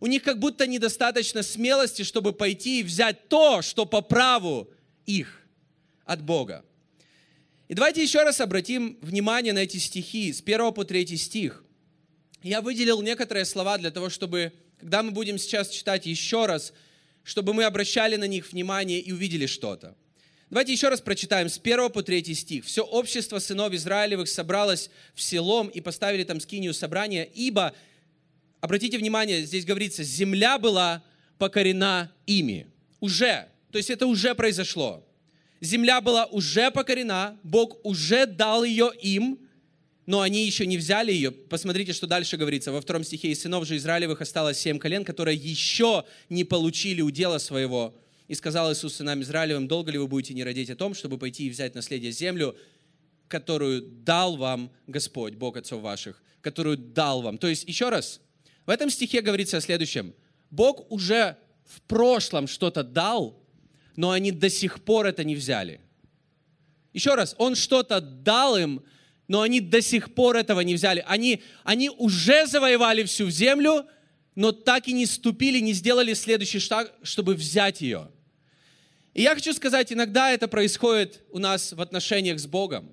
У 0.00 0.06
них 0.06 0.22
как 0.22 0.38
будто 0.38 0.66
недостаточно 0.66 1.42
смелости, 1.42 2.02
чтобы 2.02 2.32
пойти 2.32 2.80
и 2.80 2.82
взять 2.82 3.28
то, 3.28 3.62
что 3.62 3.86
по 3.86 4.02
праву 4.02 4.70
их 5.06 5.42
от 6.04 6.22
Бога. 6.22 6.64
И 7.68 7.74
давайте 7.74 8.02
еще 8.02 8.22
раз 8.22 8.40
обратим 8.40 8.98
внимание 9.00 9.52
на 9.52 9.60
эти 9.60 9.78
стихи, 9.78 10.32
с 10.32 10.40
1 10.40 10.72
по 10.72 10.84
3 10.84 11.16
стих. 11.16 11.64
Я 12.42 12.60
выделил 12.60 13.02
некоторые 13.02 13.44
слова 13.44 13.76
для 13.78 13.90
того, 13.90 14.08
чтобы, 14.08 14.52
когда 14.78 15.02
мы 15.02 15.10
будем 15.10 15.38
сейчас 15.38 15.68
читать 15.68 16.06
еще 16.06 16.46
раз, 16.46 16.72
чтобы 17.26 17.52
мы 17.52 17.64
обращали 17.64 18.14
на 18.14 18.28
них 18.28 18.52
внимание 18.52 19.00
и 19.00 19.10
увидели 19.10 19.46
что-то. 19.46 19.96
Давайте 20.48 20.72
еще 20.72 20.88
раз 20.88 21.00
прочитаем 21.00 21.48
с 21.48 21.58
1 21.58 21.90
по 21.90 22.04
3 22.04 22.34
стих. 22.34 22.64
«Все 22.64 22.82
общество 22.82 23.40
сынов 23.40 23.72
Израилевых 23.72 24.28
собралось 24.28 24.90
в 25.12 25.20
селом 25.20 25.66
и 25.66 25.80
поставили 25.80 26.22
там 26.22 26.38
скинию 26.38 26.72
собрания, 26.72 27.24
ибо, 27.24 27.74
обратите 28.60 28.96
внимание, 28.96 29.44
здесь 29.44 29.64
говорится, 29.64 30.04
земля 30.04 30.56
была 30.56 31.02
покорена 31.36 32.12
ими». 32.26 32.68
Уже, 33.00 33.48
то 33.72 33.78
есть 33.78 33.90
это 33.90 34.06
уже 34.06 34.36
произошло. 34.36 35.04
Земля 35.60 36.00
была 36.00 36.26
уже 36.26 36.70
покорена, 36.70 37.36
Бог 37.42 37.84
уже 37.84 38.26
дал 38.26 38.62
ее 38.62 38.92
им, 39.02 39.40
но 40.06 40.20
они 40.20 40.46
еще 40.46 40.66
не 40.66 40.78
взяли 40.78 41.12
ее. 41.12 41.32
Посмотрите, 41.32 41.92
что 41.92 42.06
дальше 42.06 42.36
говорится. 42.36 42.70
Во 42.70 42.80
втором 42.80 43.02
стихе 43.02 43.28
«Из 43.28 43.40
сынов 43.40 43.66
же 43.66 43.76
Израилевых 43.76 44.20
осталось 44.20 44.58
семь 44.58 44.78
колен, 44.78 45.04
которые 45.04 45.36
еще 45.36 46.04
не 46.28 46.44
получили 46.44 47.02
удела 47.02 47.38
своего». 47.38 47.94
И 48.28 48.34
сказал 48.34 48.72
Иисус 48.72 48.94
сынам 48.94 49.22
Израилевым, 49.22 49.68
«Долго 49.68 49.90
ли 49.90 49.98
вы 49.98 50.06
будете 50.06 50.34
не 50.34 50.44
родить 50.44 50.70
о 50.70 50.76
том, 50.76 50.94
чтобы 50.94 51.18
пойти 51.18 51.46
и 51.46 51.50
взять 51.50 51.74
наследие 51.74 52.12
землю, 52.12 52.56
которую 53.28 53.82
дал 53.82 54.36
вам 54.36 54.70
Господь, 54.86 55.34
Бог 55.34 55.56
отцов 55.56 55.82
ваших, 55.82 56.22
которую 56.40 56.76
дал 56.76 57.22
вам». 57.22 57.36
То 57.36 57.48
есть, 57.48 57.64
еще 57.68 57.88
раз, 57.88 58.20
в 58.64 58.70
этом 58.70 58.90
стихе 58.90 59.22
говорится 59.22 59.56
о 59.56 59.60
следующем. 59.60 60.14
Бог 60.50 60.90
уже 60.90 61.36
в 61.64 61.80
прошлом 61.82 62.46
что-то 62.46 62.84
дал, 62.84 63.40
но 63.96 64.12
они 64.12 64.30
до 64.30 64.50
сих 64.50 64.84
пор 64.84 65.06
это 65.06 65.24
не 65.24 65.34
взяли. 65.34 65.80
Еще 66.92 67.14
раз, 67.14 67.34
Он 67.38 67.56
что-то 67.56 68.00
дал 68.00 68.56
им, 68.56 68.84
но 69.28 69.42
они 69.42 69.60
до 69.60 69.82
сих 69.82 70.14
пор 70.14 70.36
этого 70.36 70.60
не 70.60 70.74
взяли. 70.74 71.04
Они, 71.06 71.42
они 71.64 71.90
уже 71.90 72.46
завоевали 72.46 73.04
всю 73.04 73.30
землю, 73.30 73.86
но 74.34 74.52
так 74.52 74.88
и 74.88 74.92
не 74.92 75.06
ступили, 75.06 75.58
не 75.58 75.72
сделали 75.72 76.14
следующий 76.14 76.58
шаг, 76.58 76.92
чтобы 77.02 77.34
взять 77.34 77.80
ее. 77.80 78.08
И 79.14 79.22
я 79.22 79.34
хочу 79.34 79.52
сказать, 79.54 79.92
иногда 79.92 80.30
это 80.30 80.46
происходит 80.46 81.22
у 81.30 81.38
нас 81.38 81.72
в 81.72 81.80
отношениях 81.80 82.38
с 82.38 82.46
Богом. 82.46 82.92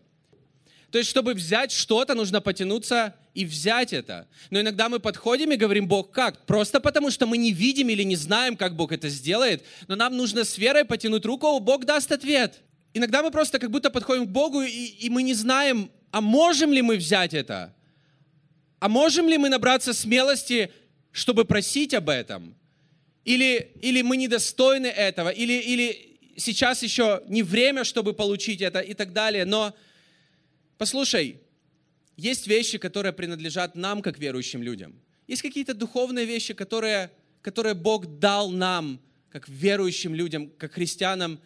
То 0.90 1.00
есть, 1.00 1.10
чтобы 1.10 1.34
взять 1.34 1.72
что-то, 1.72 2.14
нужно 2.14 2.40
потянуться 2.40 3.16
и 3.34 3.46
взять 3.46 3.94
это. 3.94 4.28
Но 4.52 4.62
иногда 4.62 4.90
мы 4.90 5.00
подходим 5.00 5.52
и 5.52 5.56
говорим, 5.56 5.88
Бог, 5.88 6.12
как? 6.12 6.46
Просто 6.46 6.80
потому, 6.80 7.10
что 7.10 7.26
мы 7.26 7.38
не 7.38 7.52
видим 7.52 7.90
или 7.90 8.04
не 8.04 8.16
знаем, 8.16 8.56
как 8.56 8.76
Бог 8.76 8.92
это 8.92 9.10
сделает, 9.10 9.64
но 9.88 9.96
нам 9.96 10.16
нужно 10.16 10.44
с 10.44 10.58
верой 10.58 10.86
потянуть 10.86 11.26
руку, 11.26 11.60
Бог 11.60 11.86
даст 11.86 12.12
ответ. 12.12 12.62
Иногда 12.94 13.24
мы 13.24 13.32
просто 13.32 13.58
как 13.58 13.72
будто 13.72 13.90
подходим 13.90 14.28
к 14.28 14.30
Богу, 14.30 14.62
и, 14.62 14.70
и 14.70 15.10
мы 15.10 15.24
не 15.24 15.34
знаем, 15.34 15.90
а 16.14 16.22
можем 16.22 16.72
ли 16.72 16.84
мы 16.84 16.98
взять 16.98 17.34
это? 17.34 17.74
А 18.80 18.88
можем 18.88 19.28
ли 19.28 19.40
мы 19.40 19.50
набраться 19.50 19.94
смелости, 19.94 20.72
чтобы 21.12 21.44
просить 21.44 21.96
об 21.96 22.08
этом? 22.08 22.56
Или, 23.26 23.72
или 23.82 24.04
мы 24.04 24.16
недостойны 24.18 24.86
этого? 24.86 25.30
Или, 25.30 25.54
или 25.54 26.20
сейчас 26.38 26.84
еще 26.84 27.24
не 27.28 27.42
время, 27.42 27.84
чтобы 27.84 28.14
получить 28.14 28.62
это 28.62 28.80
и 28.80 28.94
так 28.94 29.12
далее? 29.12 29.44
Но 29.44 29.74
послушай, 30.78 31.42
есть 32.16 32.46
вещи, 32.46 32.78
которые 32.78 33.12
принадлежат 33.12 33.74
нам, 33.74 34.04
как 34.04 34.20
верующим 34.20 34.62
людям. 34.62 34.94
Есть 35.26 35.42
какие-то 35.42 35.74
духовные 35.74 36.28
вещи, 36.28 36.54
которые, 36.54 37.10
которые 37.42 37.74
Бог 37.74 38.20
дал 38.20 38.52
нам, 38.52 39.02
как 39.32 39.50
верующим 39.50 40.14
людям, 40.14 40.52
как 40.60 40.74
христианам, 40.74 41.40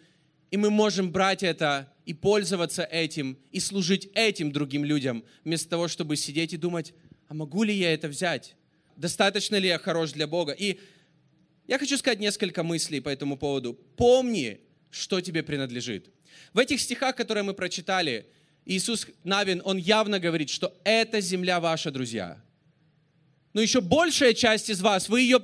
и 0.51 0.57
мы 0.57 0.69
можем 0.69 1.09
брать 1.09 1.41
это 1.41 1.89
и 2.07 2.13
пользоваться 2.13 2.83
этим, 2.83 3.37
и 3.51 3.59
служить 3.59 4.07
этим 4.13 4.53
другим 4.53 4.85
людям, 4.85 5.25
вместо 5.43 5.69
того, 5.69 5.89
чтобы 5.89 6.15
сидеть 6.15 6.53
и 6.53 6.57
думать, 6.57 6.93
а 7.27 7.33
могу 7.33 7.63
ли 7.63 7.73
я 7.73 7.93
это 7.93 8.07
взять? 8.07 8.55
Достаточно 8.95 9.57
ли 9.57 9.67
я 9.67 9.77
хорош 9.77 10.13
для 10.13 10.25
Бога? 10.25 10.53
И 10.53 10.79
я 11.67 11.77
хочу 11.77 11.97
сказать 11.97 12.21
несколько 12.21 12.63
мыслей 12.63 13.01
по 13.01 13.09
этому 13.09 13.35
поводу. 13.35 13.73
Помни, 13.97 14.61
что 14.89 15.19
тебе 15.19 15.43
принадлежит. 15.43 16.09
В 16.53 16.59
этих 16.59 16.79
стихах, 16.79 17.13
которые 17.17 17.43
мы 17.43 17.53
прочитали, 17.53 18.25
Иисус 18.65 19.05
Навин, 19.25 19.61
он 19.65 19.75
явно 19.75 20.17
говорит, 20.17 20.49
что 20.49 20.73
эта 20.85 21.19
земля 21.19 21.59
ваша, 21.59 21.91
друзья. 21.91 22.41
Но 23.51 23.59
еще 23.59 23.81
большая 23.81 24.33
часть 24.33 24.69
из 24.69 24.79
вас, 24.79 25.09
вы 25.09 25.23
ее 25.23 25.39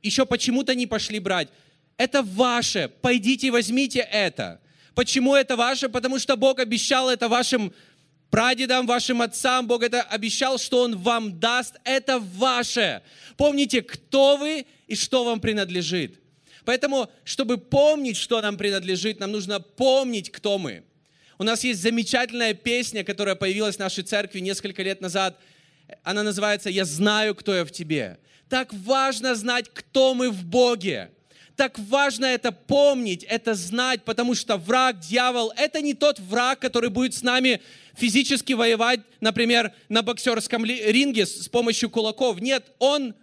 еще 0.00 0.26
почему-то 0.26 0.76
не 0.76 0.86
пошли 0.86 1.18
брать. 1.18 1.48
Это 1.96 2.22
ваше. 2.22 2.88
Пойдите 3.00 3.48
и 3.48 3.50
возьмите 3.50 3.98
это. 3.98 4.60
Почему 4.94 5.34
это 5.34 5.56
ваше? 5.56 5.88
Потому 5.88 6.18
что 6.18 6.36
Бог 6.36 6.58
обещал 6.58 7.10
это 7.10 7.28
вашим 7.28 7.72
прадедам, 8.30 8.86
вашим 8.86 9.22
отцам. 9.22 9.66
Бог 9.66 9.82
это 9.82 10.02
обещал, 10.02 10.58
что 10.58 10.82
Он 10.82 10.96
вам 10.96 11.38
даст. 11.38 11.76
Это 11.84 12.18
ваше. 12.18 13.02
Помните, 13.36 13.82
кто 13.82 14.36
вы 14.36 14.66
и 14.86 14.94
что 14.94 15.24
вам 15.24 15.40
принадлежит. 15.40 16.20
Поэтому, 16.64 17.10
чтобы 17.24 17.58
помнить, 17.58 18.16
что 18.16 18.40
нам 18.40 18.56
принадлежит, 18.56 19.20
нам 19.20 19.32
нужно 19.32 19.60
помнить, 19.60 20.30
кто 20.30 20.58
мы. 20.58 20.84
У 21.38 21.44
нас 21.44 21.64
есть 21.64 21.82
замечательная 21.82 22.54
песня, 22.54 23.04
которая 23.04 23.34
появилась 23.34 23.76
в 23.76 23.80
нашей 23.80 24.04
церкви 24.04 24.40
несколько 24.40 24.82
лет 24.82 25.00
назад. 25.00 25.38
она 26.02 26.22
называется 26.22 26.70
«Я 26.70 26.84
знаю, 26.84 27.34
кто 27.34 27.54
я 27.54 27.64
в 27.64 27.70
тебе». 27.70 28.18
Так 28.48 28.72
важно 28.72 29.34
знать, 29.34 29.70
кто 29.72 30.14
мы 30.14 30.30
в 30.30 30.44
Боге. 30.44 31.10
Так 31.56 31.78
важно 31.78 32.26
это 32.26 32.50
помнить, 32.50 33.22
это 33.24 33.54
знать, 33.54 34.02
потому 34.02 34.34
что 34.34 34.56
враг, 34.56 34.98
дьявол, 34.98 35.52
это 35.56 35.80
не 35.80 35.94
тот 35.94 36.18
враг, 36.18 36.58
который 36.58 36.90
будет 36.90 37.14
с 37.14 37.22
нами 37.22 37.60
физически 37.96 38.54
воевать, 38.54 39.00
например, 39.20 39.72
на 39.88 40.02
боксерском 40.02 40.64
ринге 40.64 41.26
с 41.26 41.48
помощью 41.48 41.90
кулаков. 41.90 42.40
Нет, 42.40 42.72
он, 42.80 43.14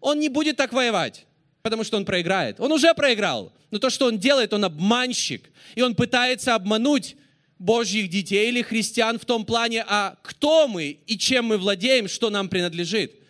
он 0.00 0.20
не 0.20 0.28
будет 0.28 0.56
так 0.56 0.72
воевать, 0.72 1.26
потому 1.62 1.82
что 1.82 1.96
он 1.96 2.04
проиграет. 2.04 2.60
Он 2.60 2.70
уже 2.70 2.94
проиграл. 2.94 3.52
Но 3.72 3.78
то, 3.78 3.90
что 3.90 4.06
он 4.06 4.18
делает, 4.18 4.52
он 4.52 4.64
обманщик. 4.64 5.50
И 5.74 5.82
он 5.82 5.96
пытается 5.96 6.54
обмануть 6.54 7.16
Божьих 7.58 8.08
детей 8.08 8.48
или 8.48 8.62
христиан 8.62 9.18
в 9.18 9.24
том 9.24 9.44
плане, 9.44 9.84
а 9.88 10.16
кто 10.22 10.68
мы 10.68 10.98
и 11.06 11.18
чем 11.18 11.46
мы 11.46 11.58
владеем, 11.58 12.06
что 12.06 12.30
нам 12.30 12.48
принадлежит. 12.48 13.21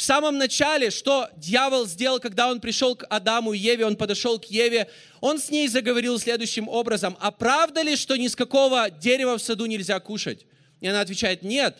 В 0.00 0.02
самом 0.02 0.38
начале, 0.38 0.88
что 0.88 1.28
дьявол 1.36 1.86
сделал, 1.86 2.20
когда 2.20 2.50
он 2.50 2.62
пришел 2.62 2.96
к 2.96 3.04
Адаму 3.10 3.52
и 3.52 3.58
Еве, 3.58 3.84
он 3.84 3.96
подошел 3.96 4.38
к 4.38 4.46
Еве, 4.46 4.88
он 5.20 5.38
с 5.38 5.50
ней 5.50 5.68
заговорил 5.68 6.18
следующим 6.18 6.70
образом, 6.70 7.18
а 7.20 7.30
правда 7.30 7.82
ли, 7.82 7.96
что 7.96 8.16
ни 8.16 8.26
с 8.26 8.34
какого 8.34 8.88
дерева 8.88 9.36
в 9.36 9.42
саду 9.42 9.66
нельзя 9.66 10.00
кушать? 10.00 10.46
И 10.80 10.88
она 10.88 11.02
отвечает, 11.02 11.42
нет, 11.42 11.76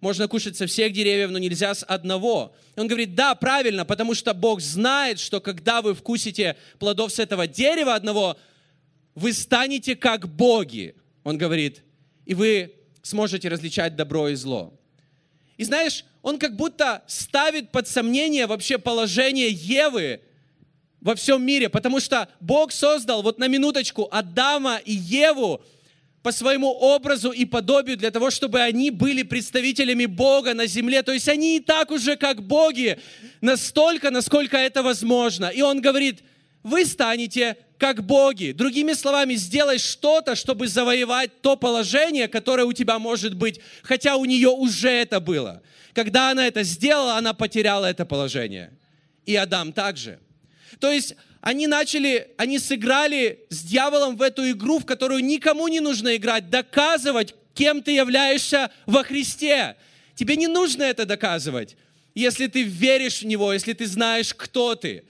можно 0.00 0.28
кушать 0.28 0.58
со 0.58 0.66
всех 0.66 0.92
деревьев, 0.92 1.30
но 1.30 1.38
нельзя 1.38 1.74
с 1.74 1.82
одного. 1.84 2.54
Он 2.76 2.86
говорит, 2.86 3.14
да, 3.14 3.34
правильно, 3.34 3.86
потому 3.86 4.12
что 4.12 4.34
Бог 4.34 4.60
знает, 4.60 5.18
что 5.18 5.40
когда 5.40 5.80
вы 5.80 5.94
вкусите 5.94 6.58
плодов 6.78 7.14
с 7.14 7.18
этого 7.18 7.46
дерева 7.46 7.94
одного, 7.94 8.36
вы 9.14 9.32
станете 9.32 9.96
как 9.96 10.28
боги. 10.28 10.96
Он 11.22 11.38
говорит, 11.38 11.82
и 12.26 12.34
вы 12.34 12.74
сможете 13.00 13.48
различать 13.48 13.96
добро 13.96 14.28
и 14.28 14.34
зло. 14.34 14.78
И 15.56 15.64
знаешь, 15.64 16.04
он 16.22 16.38
как 16.38 16.56
будто 16.56 17.02
ставит 17.06 17.70
под 17.70 17.86
сомнение 17.86 18.46
вообще 18.46 18.78
положение 18.78 19.48
Евы 19.50 20.20
во 21.00 21.14
всем 21.14 21.44
мире, 21.44 21.68
потому 21.68 22.00
что 22.00 22.28
Бог 22.40 22.72
создал, 22.72 23.22
вот 23.22 23.38
на 23.38 23.46
минуточку, 23.46 24.08
Адама 24.10 24.80
и 24.84 24.92
Еву 24.92 25.62
по 26.22 26.32
своему 26.32 26.70
образу 26.70 27.30
и 27.30 27.44
подобию 27.44 27.98
для 27.98 28.10
того, 28.10 28.30
чтобы 28.30 28.62
они 28.62 28.90
были 28.90 29.22
представителями 29.22 30.06
Бога 30.06 30.54
на 30.54 30.66
земле. 30.66 31.02
То 31.02 31.12
есть 31.12 31.28
они 31.28 31.58
и 31.58 31.60
так 31.60 31.90
уже 31.90 32.16
как 32.16 32.42
боги, 32.42 32.98
настолько, 33.42 34.10
насколько 34.10 34.56
это 34.56 34.82
возможно. 34.82 35.46
И 35.46 35.60
он 35.60 35.82
говорит, 35.82 36.22
вы 36.62 36.86
станете 36.86 37.58
как 37.78 38.04
боги. 38.04 38.52
Другими 38.52 38.92
словами, 38.92 39.34
сделай 39.34 39.78
что-то, 39.78 40.34
чтобы 40.34 40.68
завоевать 40.68 41.40
то 41.40 41.56
положение, 41.56 42.28
которое 42.28 42.64
у 42.64 42.72
тебя 42.72 42.98
может 42.98 43.34
быть, 43.34 43.60
хотя 43.82 44.16
у 44.16 44.24
нее 44.24 44.48
уже 44.48 44.90
это 44.90 45.20
было. 45.20 45.62
Когда 45.92 46.30
она 46.30 46.46
это 46.46 46.62
сделала, 46.62 47.16
она 47.16 47.34
потеряла 47.34 47.86
это 47.86 48.04
положение. 48.04 48.72
И 49.26 49.36
Адам 49.36 49.72
также. 49.72 50.18
То 50.80 50.90
есть 50.90 51.14
они 51.40 51.66
начали, 51.66 52.30
они 52.36 52.58
сыграли 52.58 53.40
с 53.50 53.62
дьяволом 53.62 54.16
в 54.16 54.22
эту 54.22 54.50
игру, 54.50 54.78
в 54.78 54.86
которую 54.86 55.24
никому 55.24 55.68
не 55.68 55.80
нужно 55.80 56.16
играть, 56.16 56.50
доказывать, 56.50 57.34
кем 57.54 57.82
ты 57.82 57.92
являешься 57.92 58.70
во 58.86 59.04
Христе. 59.04 59.76
Тебе 60.14 60.36
не 60.36 60.46
нужно 60.46 60.82
это 60.82 61.04
доказывать, 61.04 61.76
если 62.14 62.46
ты 62.46 62.62
веришь 62.62 63.20
в 63.20 63.26
Него, 63.26 63.52
если 63.52 63.72
ты 63.72 63.86
знаешь, 63.86 64.32
кто 64.32 64.74
ты. 64.74 65.04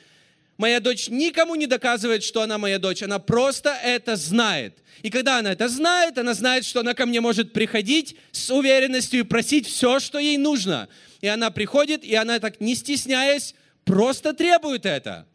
Моя 0.56 0.78
дочь 0.78 1.08
никому 1.08 1.56
не 1.56 1.66
доказывает, 1.66 2.22
что 2.22 2.42
она 2.42 2.58
моя 2.58 2.78
дочь. 2.78 3.02
Она 3.02 3.18
просто 3.18 3.70
это 3.70 4.14
знает. 4.14 4.78
И 5.02 5.10
когда 5.10 5.38
она 5.38 5.52
это 5.52 5.68
знает, 5.68 6.16
она 6.16 6.32
знает, 6.34 6.64
что 6.64 6.80
она 6.80 6.94
ко 6.94 7.06
мне 7.06 7.20
может 7.20 7.52
приходить 7.52 8.16
с 8.30 8.50
уверенностью 8.50 9.20
и 9.20 9.24
просить 9.24 9.66
все, 9.66 9.98
что 9.98 10.18
ей 10.18 10.38
нужно. 10.38 10.88
И 11.20 11.26
она 11.26 11.50
приходит, 11.50 12.04
и 12.04 12.14
она 12.14 12.38
так, 12.38 12.60
не 12.60 12.76
стесняясь, 12.76 13.54
просто 13.84 14.32
требует 14.32 14.86
это. 14.86 15.26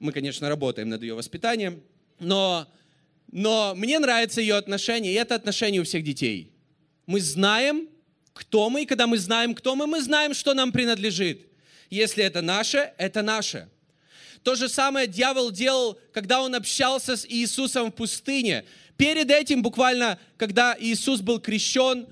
Мы, 0.00 0.12
конечно, 0.12 0.48
работаем 0.48 0.88
над 0.88 1.02
ее 1.02 1.14
воспитанием, 1.14 1.82
но, 2.18 2.66
но 3.30 3.74
мне 3.76 3.98
нравится 3.98 4.40
ее 4.40 4.56
отношение, 4.56 5.12
и 5.12 5.16
это 5.16 5.36
отношение 5.36 5.80
у 5.80 5.84
всех 5.84 6.02
детей. 6.02 6.50
Мы 7.06 7.20
знаем, 7.20 7.88
кто 8.34 8.68
мы, 8.68 8.82
и 8.82 8.86
когда 8.86 9.06
мы 9.06 9.18
знаем, 9.18 9.54
кто 9.54 9.74
мы, 9.76 9.86
мы 9.86 10.02
знаем, 10.02 10.34
что 10.34 10.52
нам 10.52 10.72
принадлежит. 10.72 11.46
Если 11.88 12.24
это 12.24 12.42
наше, 12.42 12.92
это 12.98 13.22
наше. 13.22 13.68
То 14.46 14.54
же 14.54 14.68
самое 14.68 15.08
дьявол 15.08 15.50
делал, 15.50 15.98
когда 16.12 16.40
он 16.40 16.54
общался 16.54 17.16
с 17.16 17.26
Иисусом 17.28 17.90
в 17.90 17.96
пустыне. 17.96 18.64
Перед 18.96 19.28
этим, 19.28 19.60
буквально, 19.60 20.20
когда 20.36 20.76
Иисус 20.78 21.20
был 21.20 21.40
крещен, 21.40 22.06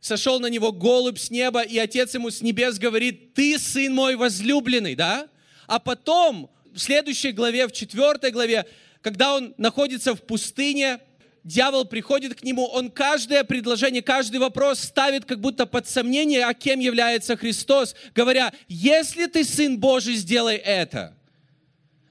сошел 0.00 0.38
на 0.38 0.46
него 0.46 0.70
голубь 0.70 1.18
с 1.18 1.32
неба, 1.32 1.62
и 1.62 1.76
Отец 1.76 2.14
ему 2.14 2.30
с 2.30 2.42
небес 2.42 2.78
говорит, 2.78 3.34
ты 3.34 3.58
сын 3.58 3.92
мой 3.92 4.14
возлюбленный, 4.14 4.94
да? 4.94 5.26
А 5.66 5.80
потом, 5.80 6.48
в 6.72 6.78
следующей 6.78 7.32
главе, 7.32 7.66
в 7.66 7.72
четвертой 7.72 8.30
главе, 8.30 8.64
когда 9.00 9.34
он 9.34 9.52
находится 9.58 10.14
в 10.14 10.22
пустыне, 10.22 11.00
дьявол 11.42 11.86
приходит 11.86 12.38
к 12.38 12.44
нему, 12.44 12.66
он 12.66 12.88
каждое 12.88 13.42
предложение, 13.42 14.02
каждый 14.02 14.38
вопрос 14.38 14.78
ставит 14.78 15.24
как 15.24 15.40
будто 15.40 15.66
под 15.66 15.88
сомнение, 15.88 16.44
а 16.44 16.54
кем 16.54 16.78
является 16.78 17.36
Христос, 17.36 17.96
говоря, 18.14 18.52
если 18.68 19.26
ты 19.26 19.42
сын 19.42 19.76
Божий, 19.76 20.14
сделай 20.14 20.54
это. 20.54 21.17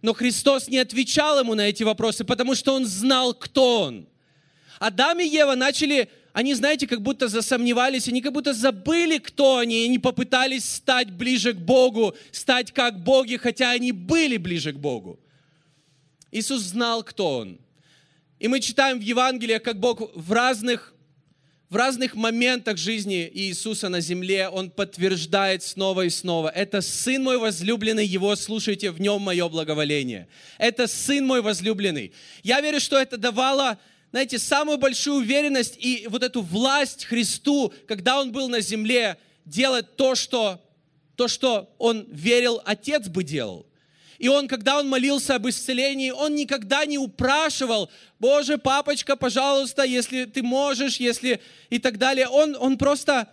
Но 0.08 0.13
Христос 0.13 0.70
не 0.70 0.78
отвечал 0.78 1.38
ему 1.38 1.54
на 1.54 1.67
эти 1.67 1.84
вопросы, 1.84 2.24
потому 2.24 2.56
что 2.56 2.74
он 2.74 2.86
знал, 2.86 3.34
кто 3.34 3.82
он. 3.82 4.08
Адам 4.80 5.20
и 5.20 5.28
Ева 5.28 5.56
начали, 5.56 6.08
они, 6.32 6.54
знаете, 6.54 6.88
как 6.88 7.02
будто 7.02 7.28
засомневались, 7.28 8.08
они 8.08 8.22
как 8.22 8.32
будто 8.32 8.54
забыли, 8.54 9.17
кто 9.17 9.58
они, 9.58 9.82
и 9.82 9.86
они 9.86 10.00
попытались 10.00 10.63
стать 10.63 11.12
ближе 11.12 11.52
к 11.52 11.58
Богу, 11.58 12.15
стать 12.32 12.72
как 12.72 13.04
боги, 13.04 13.36
хотя 13.36 13.72
они 13.72 13.91
были 13.91 14.38
ближе 14.38 14.72
к 14.72 14.78
Богу. 14.78 15.20
Иисус 16.32 16.62
знал, 16.62 17.04
кто 17.04 17.39
Он. 17.39 17.60
И 18.39 18.48
мы 18.48 18.62
читаем 18.62 19.00
в 19.00 19.04
Евангелиях, 19.04 19.62
как 19.62 19.78
Бог 19.78 20.15
в 20.15 20.32
разных 20.32 20.93
в 21.70 21.76
разных 21.76 22.16
моментах 22.16 22.78
жизни 22.78 23.30
Иисуса 23.34 23.90
на 23.90 24.00
земле 24.00 24.48
Он 24.48 24.70
подтверждает 24.70 25.64
снова 25.64 26.04
и 26.04 26.10
снова. 26.10 26.50
Это 26.50 26.82
Сын 26.82 27.22
мой 27.24 27.38
возлюбленный, 27.38 28.06
Его 28.06 28.36
слушайте, 28.36 28.92
в 28.92 29.02
Нем 29.02 29.22
мое 29.22 29.50
благоволение. 29.50 30.30
Это 30.58 30.88
Сын 30.88 31.26
мой 31.26 31.42
возлюбленный. 31.42 32.14
Я 32.44 32.62
верю, 32.62 32.80
что 32.80 32.98
это 32.98 33.18
давало, 33.18 33.78
знаете, 34.12 34.40
самую 34.40 34.78
большую 34.78 35.18
уверенность 35.18 35.76
и 35.78 36.08
вот 36.10 36.24
эту 36.24 36.42
власть 36.42 37.04
Христу, 37.04 37.74
когда 37.86 38.22
Он 38.22 38.32
был 38.32 38.48
на 38.48 38.62
земле, 38.62 39.18
делать 39.44 39.98
то, 39.98 40.16
что, 40.16 40.62
то, 41.16 41.28
что 41.28 41.74
Он 41.80 42.08
верил, 42.10 42.62
Отец 42.64 43.10
бы 43.10 43.26
делал. 43.26 43.66
И 44.20 44.28
он, 44.28 44.48
когда 44.48 44.80
он 44.80 44.88
молился 44.88 45.36
об 45.36 45.48
исцелении, 45.48 46.10
он 46.10 46.36
никогда 46.36 46.86
не 46.86 46.98
упрашивал, 46.98 47.90
Боже, 48.20 48.58
папочка, 48.58 49.16
пожалуйста, 49.16 49.84
если 49.84 50.26
ты 50.26 50.42
можешь, 50.42 50.98
если 50.98 51.40
и 51.70 51.78
так 51.78 51.98
далее. 51.98 52.28
Он, 52.28 52.56
он, 52.60 52.78
просто, 52.78 53.30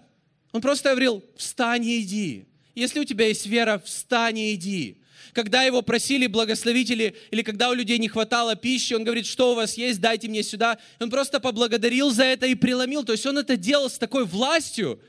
он 0.52 0.60
просто 0.60 0.90
говорил, 0.90 1.24
встань 1.36 1.86
и 1.86 2.00
иди. 2.00 2.46
Если 2.74 3.00
у 3.00 3.04
тебя 3.04 3.28
есть 3.28 3.46
вера, 3.46 3.80
встань 3.84 4.38
и 4.38 4.54
иди. 4.54 4.98
Когда 5.32 5.62
его 5.62 5.80
просили 5.80 6.26
благословители, 6.26 7.16
или 7.30 7.42
когда 7.42 7.70
у 7.70 7.74
людей 7.74 7.98
не 7.98 8.08
хватало 8.08 8.54
пищи, 8.54 8.92
он 8.92 9.04
говорит, 9.04 9.26
что 9.26 9.52
у 9.52 9.54
вас 9.54 9.76
есть, 9.78 10.00
дайте 10.00 10.28
мне 10.28 10.42
сюда. 10.42 10.78
Он 11.00 11.08
просто 11.08 11.40
поблагодарил 11.40 12.10
за 12.10 12.24
это 12.24 12.46
и 12.46 12.54
преломил. 12.54 13.04
То 13.04 13.12
есть 13.12 13.24
он 13.24 13.38
это 13.38 13.56
делал 13.56 13.88
с 13.88 13.98
такой 13.98 14.26
властью, 14.26 15.00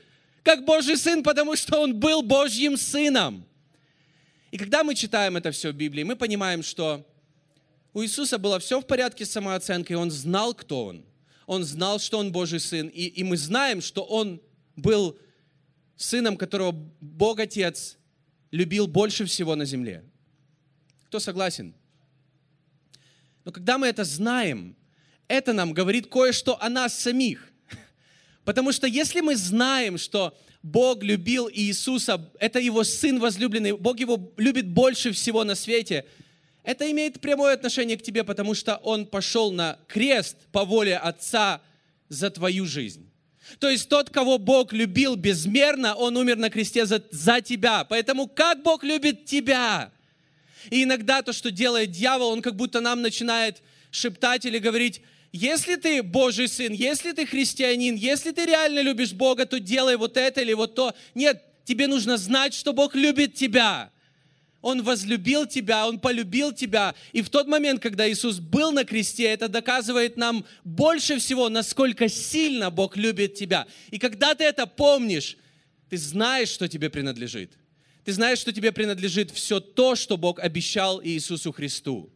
как 0.42 0.64
Божий 0.64 0.96
Сын, 0.96 1.22
потому 1.22 1.54
что 1.54 1.78
он 1.80 1.94
был 1.94 2.22
Божьим 2.22 2.76
Сыном. 2.76 3.46
И 4.56 4.58
когда 4.58 4.82
мы 4.82 4.94
читаем 4.94 5.36
это 5.36 5.50
все 5.50 5.70
в 5.70 5.74
Библии, 5.74 6.02
мы 6.02 6.16
понимаем, 6.16 6.62
что 6.62 7.06
у 7.92 8.02
Иисуса 8.02 8.38
было 8.38 8.58
все 8.58 8.80
в 8.80 8.86
порядке 8.86 9.26
с 9.26 9.30
самооценкой, 9.30 9.96
Он 9.96 10.10
знал, 10.10 10.54
кто 10.54 10.86
Он. 10.86 11.04
Он 11.44 11.62
знал, 11.62 11.98
что 11.98 12.16
Он 12.16 12.32
Божий 12.32 12.58
Сын. 12.58 12.88
И, 12.88 13.02
и 13.02 13.22
мы 13.22 13.36
знаем, 13.36 13.82
что 13.82 14.02
Он 14.02 14.40
был 14.74 15.18
сыном, 15.94 16.38
которого 16.38 16.72
Бог 17.02 17.38
Отец 17.38 17.98
любил 18.50 18.86
больше 18.86 19.26
всего 19.26 19.56
на 19.56 19.66
земле. 19.66 20.02
Кто 21.08 21.20
согласен? 21.20 21.74
Но 23.44 23.52
когда 23.52 23.76
мы 23.76 23.88
это 23.88 24.04
знаем, 24.04 24.74
это 25.28 25.52
нам 25.52 25.74
говорит 25.74 26.06
кое-что 26.06 26.58
о 26.62 26.70
нас 26.70 26.98
самих. 26.98 27.46
Потому 28.46 28.72
что 28.72 28.86
если 28.86 29.20
мы 29.20 29.36
знаем, 29.36 29.98
что 29.98 30.34
Бог 30.66 31.04
любил 31.04 31.48
Иисуса, 31.48 32.28
это 32.40 32.58
Его 32.58 32.82
Сын 32.82 33.20
возлюбленный, 33.20 33.70
Бог 33.70 34.00
Его 34.00 34.32
любит 34.36 34.66
больше 34.66 35.12
всего 35.12 35.44
на 35.44 35.54
свете, 35.54 36.04
это 36.64 36.90
имеет 36.90 37.20
прямое 37.20 37.54
отношение 37.54 37.96
к 37.96 38.02
тебе, 38.02 38.24
потому 38.24 38.52
что 38.52 38.74
Он 38.78 39.06
пошел 39.06 39.52
на 39.52 39.78
крест 39.86 40.36
по 40.50 40.64
воле 40.64 40.96
Отца 40.96 41.60
за 42.08 42.30
твою 42.30 42.66
жизнь. 42.66 43.08
То 43.60 43.70
есть 43.70 43.88
тот, 43.88 44.10
кого 44.10 44.38
Бог 44.38 44.72
любил 44.72 45.14
безмерно, 45.14 45.94
Он 45.94 46.16
умер 46.16 46.36
на 46.36 46.50
кресте 46.50 46.84
за, 46.84 47.00
за 47.12 47.40
тебя. 47.40 47.84
Поэтому 47.84 48.26
как 48.26 48.64
Бог 48.64 48.82
любит 48.82 49.24
тебя? 49.24 49.92
И 50.70 50.82
иногда 50.82 51.22
то, 51.22 51.32
что 51.32 51.52
делает 51.52 51.92
дьявол, 51.92 52.30
он 52.30 52.42
как 52.42 52.56
будто 52.56 52.80
нам 52.80 53.02
начинает 53.02 53.62
шептать 53.92 54.44
или 54.44 54.58
говорить, 54.58 55.00
если 55.36 55.76
ты 55.76 56.02
Божий 56.02 56.48
сын, 56.48 56.72
если 56.72 57.12
ты 57.12 57.26
христианин, 57.26 57.94
если 57.94 58.32
ты 58.32 58.46
реально 58.46 58.80
любишь 58.80 59.12
Бога, 59.12 59.46
то 59.46 59.60
делай 59.60 59.96
вот 59.96 60.16
это 60.16 60.40
или 60.40 60.54
вот 60.54 60.74
то. 60.74 60.94
Нет, 61.14 61.42
тебе 61.64 61.86
нужно 61.86 62.16
знать, 62.16 62.54
что 62.54 62.72
Бог 62.72 62.94
любит 62.94 63.34
тебя. 63.34 63.90
Он 64.62 64.82
возлюбил 64.82 65.46
тебя, 65.46 65.86
Он 65.86 66.00
полюбил 66.00 66.52
тебя. 66.52 66.94
И 67.12 67.22
в 67.22 67.28
тот 67.28 67.46
момент, 67.46 67.80
когда 67.80 68.10
Иисус 68.10 68.40
был 68.40 68.72
на 68.72 68.84
кресте, 68.84 69.24
это 69.24 69.48
доказывает 69.48 70.16
нам 70.16 70.44
больше 70.64 71.18
всего, 71.18 71.48
насколько 71.48 72.08
сильно 72.08 72.70
Бог 72.70 72.96
любит 72.96 73.34
тебя. 73.34 73.66
И 73.90 73.98
когда 73.98 74.34
ты 74.34 74.44
это 74.44 74.66
помнишь, 74.66 75.36
ты 75.88 75.96
знаешь, 75.96 76.48
что 76.48 76.66
тебе 76.66 76.90
принадлежит. 76.90 77.52
Ты 78.04 78.12
знаешь, 78.12 78.38
что 78.38 78.52
тебе 78.52 78.72
принадлежит 78.72 79.30
все 79.30 79.60
то, 79.60 79.94
что 79.94 80.16
Бог 80.16 80.40
обещал 80.40 81.00
Иисусу 81.04 81.52
Христу. 81.52 82.10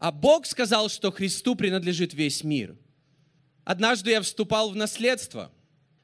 А 0.00 0.10
Бог 0.10 0.46
сказал, 0.46 0.88
что 0.88 1.12
Христу 1.12 1.54
принадлежит 1.54 2.14
весь 2.14 2.42
мир. 2.42 2.74
Однажды 3.64 4.12
я 4.12 4.22
вступал 4.22 4.70
в 4.70 4.76
наследство. 4.76 5.52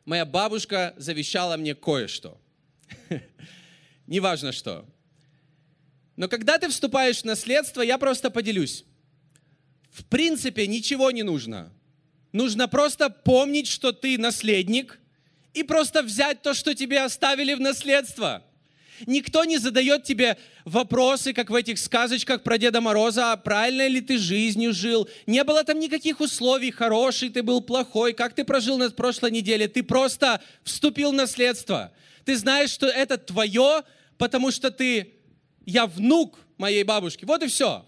Моя 0.05 0.27
бабушка 0.27 0.95
завещала 0.99 1.57
мне 1.57 1.75
кое-что. 1.75 2.39
Неважно 4.07 4.53
что. 4.53 4.85
Но 6.15 6.29
когда 6.29 6.59
ты 6.59 6.69
вступаешь 6.69 7.23
в 7.23 7.25
наследство, 7.25 7.81
я 7.81 7.97
просто 7.97 8.31
поделюсь. 8.31 8.85
В 9.91 10.05
принципе, 10.05 10.67
ничего 10.67 11.11
не 11.11 11.23
нужно. 11.23 11.73
Нужно 12.33 12.69
просто 12.69 13.09
помнить, 13.09 13.67
что 13.67 13.93
ты 13.93 14.19
наследник, 14.19 15.01
и 15.55 15.63
просто 15.63 16.03
взять 16.03 16.43
то, 16.43 16.53
что 16.53 16.75
тебе 16.75 17.01
оставили 17.03 17.55
в 17.55 17.61
наследство. 17.61 18.45
Никто 19.07 19.45
не 19.45 19.59
задает 19.59 20.05
тебе 20.05 20.39
вопросы, 20.65 21.33
как 21.33 21.51
в 21.51 21.55
этих 21.55 21.79
сказочках 21.79 22.43
про 22.43 22.59
Деда 22.59 22.81
Мороза, 22.81 23.33
а 23.33 23.37
правильно 23.37 23.87
ли 23.87 24.01
ты 24.01 24.19
жизнью 24.19 24.73
жил. 24.73 25.09
Не 25.27 25.45
было 25.45 25.65
там 25.65 25.79
никаких 25.79 26.21
условий, 26.21 26.71
хороший 26.71 27.31
ты 27.31 27.43
был, 27.43 27.61
плохой, 27.61 28.13
как 28.13 28.35
ты 28.35 28.45
прожил 28.45 28.79
на 28.79 28.91
прошлой 28.91 29.31
неделе. 29.31 29.69
Ты 29.69 29.83
просто 29.83 30.41
вступил 30.63 31.11
в 31.11 31.15
наследство. 31.15 31.93
Ты 32.25 32.37
знаешь, 32.37 32.71
что 32.71 32.87
это 32.87 33.19
твое, 33.19 33.83
потому 34.19 34.51
что 34.51 34.71
ты 34.71 35.13
я 35.67 35.87
внук 35.87 36.39
моей 36.59 36.85
бабушки. 36.85 37.25
Вот 37.25 37.43
и 37.43 37.49
все. 37.49 37.85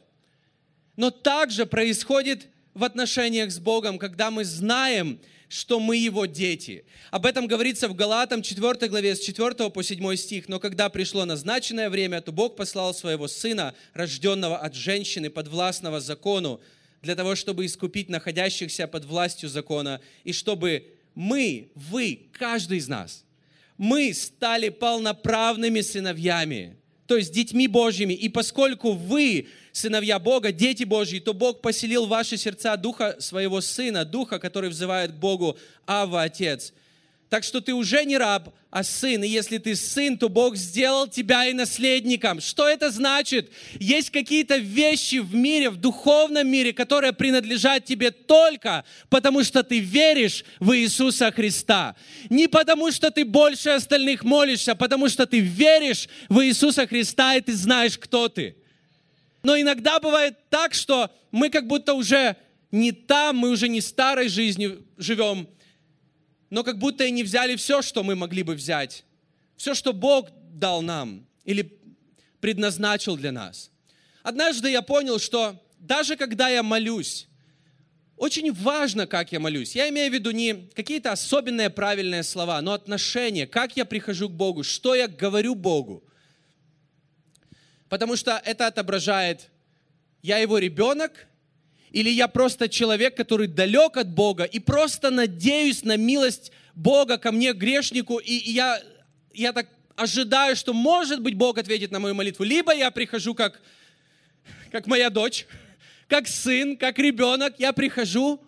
Но 0.96 1.10
также 1.10 1.64
происходит 1.64 2.48
в 2.78 2.84
отношениях 2.84 3.50
с 3.50 3.58
Богом, 3.58 3.98
когда 3.98 4.30
мы 4.30 4.44
знаем, 4.44 5.18
что 5.48 5.80
мы 5.80 5.96
Его 5.96 6.26
дети. 6.26 6.84
Об 7.10 7.26
этом 7.26 7.46
говорится 7.48 7.88
в 7.88 7.94
Галатам 7.94 8.40
4 8.40 8.88
главе 8.88 9.16
с 9.16 9.20
4 9.20 9.70
по 9.70 9.82
7 9.82 10.16
стих. 10.16 10.48
«Но 10.48 10.60
когда 10.60 10.88
пришло 10.88 11.24
назначенное 11.24 11.90
время, 11.90 12.20
то 12.20 12.30
Бог 12.30 12.54
послал 12.54 12.94
Своего 12.94 13.26
Сына, 13.26 13.74
рожденного 13.94 14.58
от 14.58 14.74
женщины, 14.74 15.28
подвластного 15.28 16.00
закону, 16.00 16.60
для 17.02 17.16
того, 17.16 17.34
чтобы 17.34 17.66
искупить 17.66 18.08
находящихся 18.08 18.86
под 18.86 19.04
властью 19.04 19.48
закона, 19.48 20.00
и 20.24 20.32
чтобы 20.32 20.84
мы, 21.14 21.70
вы, 21.74 22.28
каждый 22.32 22.78
из 22.78 22.88
нас, 22.88 23.24
мы 23.76 24.12
стали 24.14 24.68
полноправными 24.68 25.80
сыновьями 25.80 26.76
то 27.08 27.16
есть 27.16 27.32
детьми 27.32 27.66
Божьими. 27.68 28.12
И 28.12 28.28
поскольку 28.28 28.92
вы 28.92 29.48
сыновья 29.78 30.18
Бога, 30.18 30.52
дети 30.52 30.84
Божьи, 30.84 31.18
то 31.18 31.32
Бог 31.32 31.60
поселил 31.60 32.06
в 32.06 32.10
ваши 32.10 32.36
сердца 32.36 32.76
Духа 32.76 33.16
Своего 33.18 33.60
Сына, 33.60 34.04
Духа, 34.04 34.38
который 34.38 34.70
взывает 34.70 35.12
к 35.12 35.14
Богу, 35.14 35.56
Ава, 35.86 36.22
Отец. 36.22 36.72
Так 37.28 37.44
что 37.44 37.60
ты 37.60 37.74
уже 37.74 38.04
не 38.06 38.16
раб, 38.16 38.54
а 38.70 38.82
сын. 38.82 39.22
И 39.22 39.28
если 39.28 39.58
ты 39.58 39.76
сын, 39.76 40.16
то 40.16 40.30
Бог 40.30 40.56
сделал 40.56 41.06
тебя 41.06 41.44
и 41.44 41.52
наследником. 41.52 42.40
Что 42.40 42.66
это 42.66 42.90
значит? 42.90 43.50
Есть 43.78 44.10
какие-то 44.10 44.56
вещи 44.56 45.16
в 45.16 45.34
мире, 45.34 45.68
в 45.68 45.76
духовном 45.76 46.48
мире, 46.48 46.72
которые 46.72 47.12
принадлежат 47.12 47.84
тебе 47.84 48.10
только 48.10 48.84
потому, 49.10 49.44
что 49.44 49.62
ты 49.62 49.78
веришь 49.78 50.42
в 50.58 50.74
Иисуса 50.74 51.30
Христа. 51.30 51.96
Не 52.30 52.48
потому, 52.48 52.90
что 52.92 53.10
ты 53.10 53.26
больше 53.26 53.70
остальных 53.70 54.24
молишься, 54.24 54.72
а 54.72 54.74
потому 54.74 55.10
что 55.10 55.26
ты 55.26 55.40
веришь 55.40 56.08
в 56.30 56.42
Иисуса 56.42 56.86
Христа, 56.86 57.36
и 57.36 57.42
ты 57.42 57.54
знаешь, 57.54 57.98
кто 57.98 58.28
ты. 58.28 58.56
Но 59.42 59.58
иногда 59.58 60.00
бывает 60.00 60.36
так, 60.50 60.74
что 60.74 61.10
мы 61.30 61.50
как 61.50 61.66
будто 61.66 61.94
уже 61.94 62.36
не 62.70 62.92
там, 62.92 63.36
мы 63.36 63.50
уже 63.50 63.68
не 63.68 63.80
старой 63.80 64.28
жизнью 64.28 64.84
живем, 64.96 65.48
но 66.50 66.64
как 66.64 66.78
будто 66.78 67.04
и 67.04 67.10
не 67.10 67.22
взяли 67.22 67.56
все, 67.56 67.82
что 67.82 68.02
мы 68.02 68.14
могли 68.14 68.42
бы 68.42 68.54
взять. 68.54 69.04
Все, 69.56 69.74
что 69.74 69.92
Бог 69.92 70.28
дал 70.52 70.82
нам 70.82 71.26
или 71.44 71.78
предназначил 72.40 73.16
для 73.16 73.32
нас. 73.32 73.70
Однажды 74.22 74.70
я 74.70 74.82
понял, 74.82 75.18
что 75.18 75.62
даже 75.78 76.16
когда 76.16 76.48
я 76.48 76.62
молюсь, 76.62 77.28
очень 78.16 78.52
важно, 78.52 79.06
как 79.06 79.30
я 79.30 79.38
молюсь. 79.38 79.76
Я 79.76 79.88
имею 79.90 80.10
в 80.10 80.14
виду 80.14 80.32
не 80.32 80.68
какие-то 80.74 81.12
особенные 81.12 81.70
правильные 81.70 82.24
слова, 82.24 82.60
но 82.60 82.72
отношения, 82.72 83.46
как 83.46 83.76
я 83.76 83.84
прихожу 83.84 84.28
к 84.28 84.32
Богу, 84.32 84.64
что 84.64 84.94
я 84.94 85.06
говорю 85.06 85.54
Богу. 85.54 86.02
Потому 87.88 88.16
что 88.16 88.40
это 88.44 88.66
отображает, 88.66 89.48
я 90.22 90.38
его 90.38 90.58
ребенок, 90.58 91.26
или 91.90 92.10
я 92.10 92.28
просто 92.28 92.68
человек, 92.68 93.16
который 93.16 93.46
далек 93.46 93.96
от 93.96 94.10
Бога 94.10 94.44
и 94.44 94.58
просто 94.58 95.10
надеюсь 95.10 95.84
на 95.84 95.96
милость 95.96 96.52
Бога 96.74 97.16
ко 97.16 97.32
мне, 97.32 97.52
грешнику, 97.54 98.18
и 98.18 98.32
я, 98.32 98.80
я 99.32 99.52
так 99.52 99.68
ожидаю, 99.96 100.54
что, 100.54 100.74
может 100.74 101.22
быть, 101.22 101.34
Бог 101.34 101.56
ответит 101.56 101.90
на 101.90 101.98
мою 101.98 102.14
молитву. 102.14 102.44
Либо 102.44 102.74
я 102.74 102.90
прихожу 102.90 103.34
как, 103.34 103.60
как 104.70 104.86
моя 104.86 105.08
дочь, 105.08 105.46
как 106.08 106.28
сын, 106.28 106.76
как 106.76 106.98
ребенок, 106.98 107.54
я 107.58 107.72
прихожу, 107.72 108.40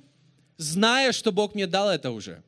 зная, 0.59 1.12
что 1.12 1.33
Бог 1.33 1.55
мне 1.55 1.66
дал 1.66 1.88
это 1.88 2.11
уже. 2.11 2.42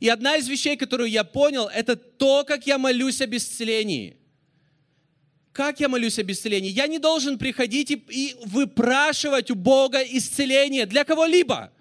И 0.00 0.08
одна 0.08 0.36
из 0.36 0.48
вещей, 0.48 0.76
которую 0.76 1.08
я 1.08 1.24
понял, 1.24 1.66
это 1.68 1.96
то, 1.96 2.44
как 2.44 2.66
я 2.66 2.76
молюсь 2.76 3.22
об 3.22 3.34
исцелении– 3.34 4.18
как 5.54 5.78
я 5.78 5.88
молюсь 5.88 6.18
об 6.18 6.30
исцелении? 6.30 6.68
Я 6.68 6.88
не 6.88 6.98
должен 6.98 7.38
приходить 7.38 7.92
и, 7.92 8.02
и 8.08 8.36
выпрашивать 8.44 9.52
у 9.52 9.54
Бога 9.54 10.00
исцеление 10.02 10.84
для 10.84 11.04
кого-либо. 11.04 11.72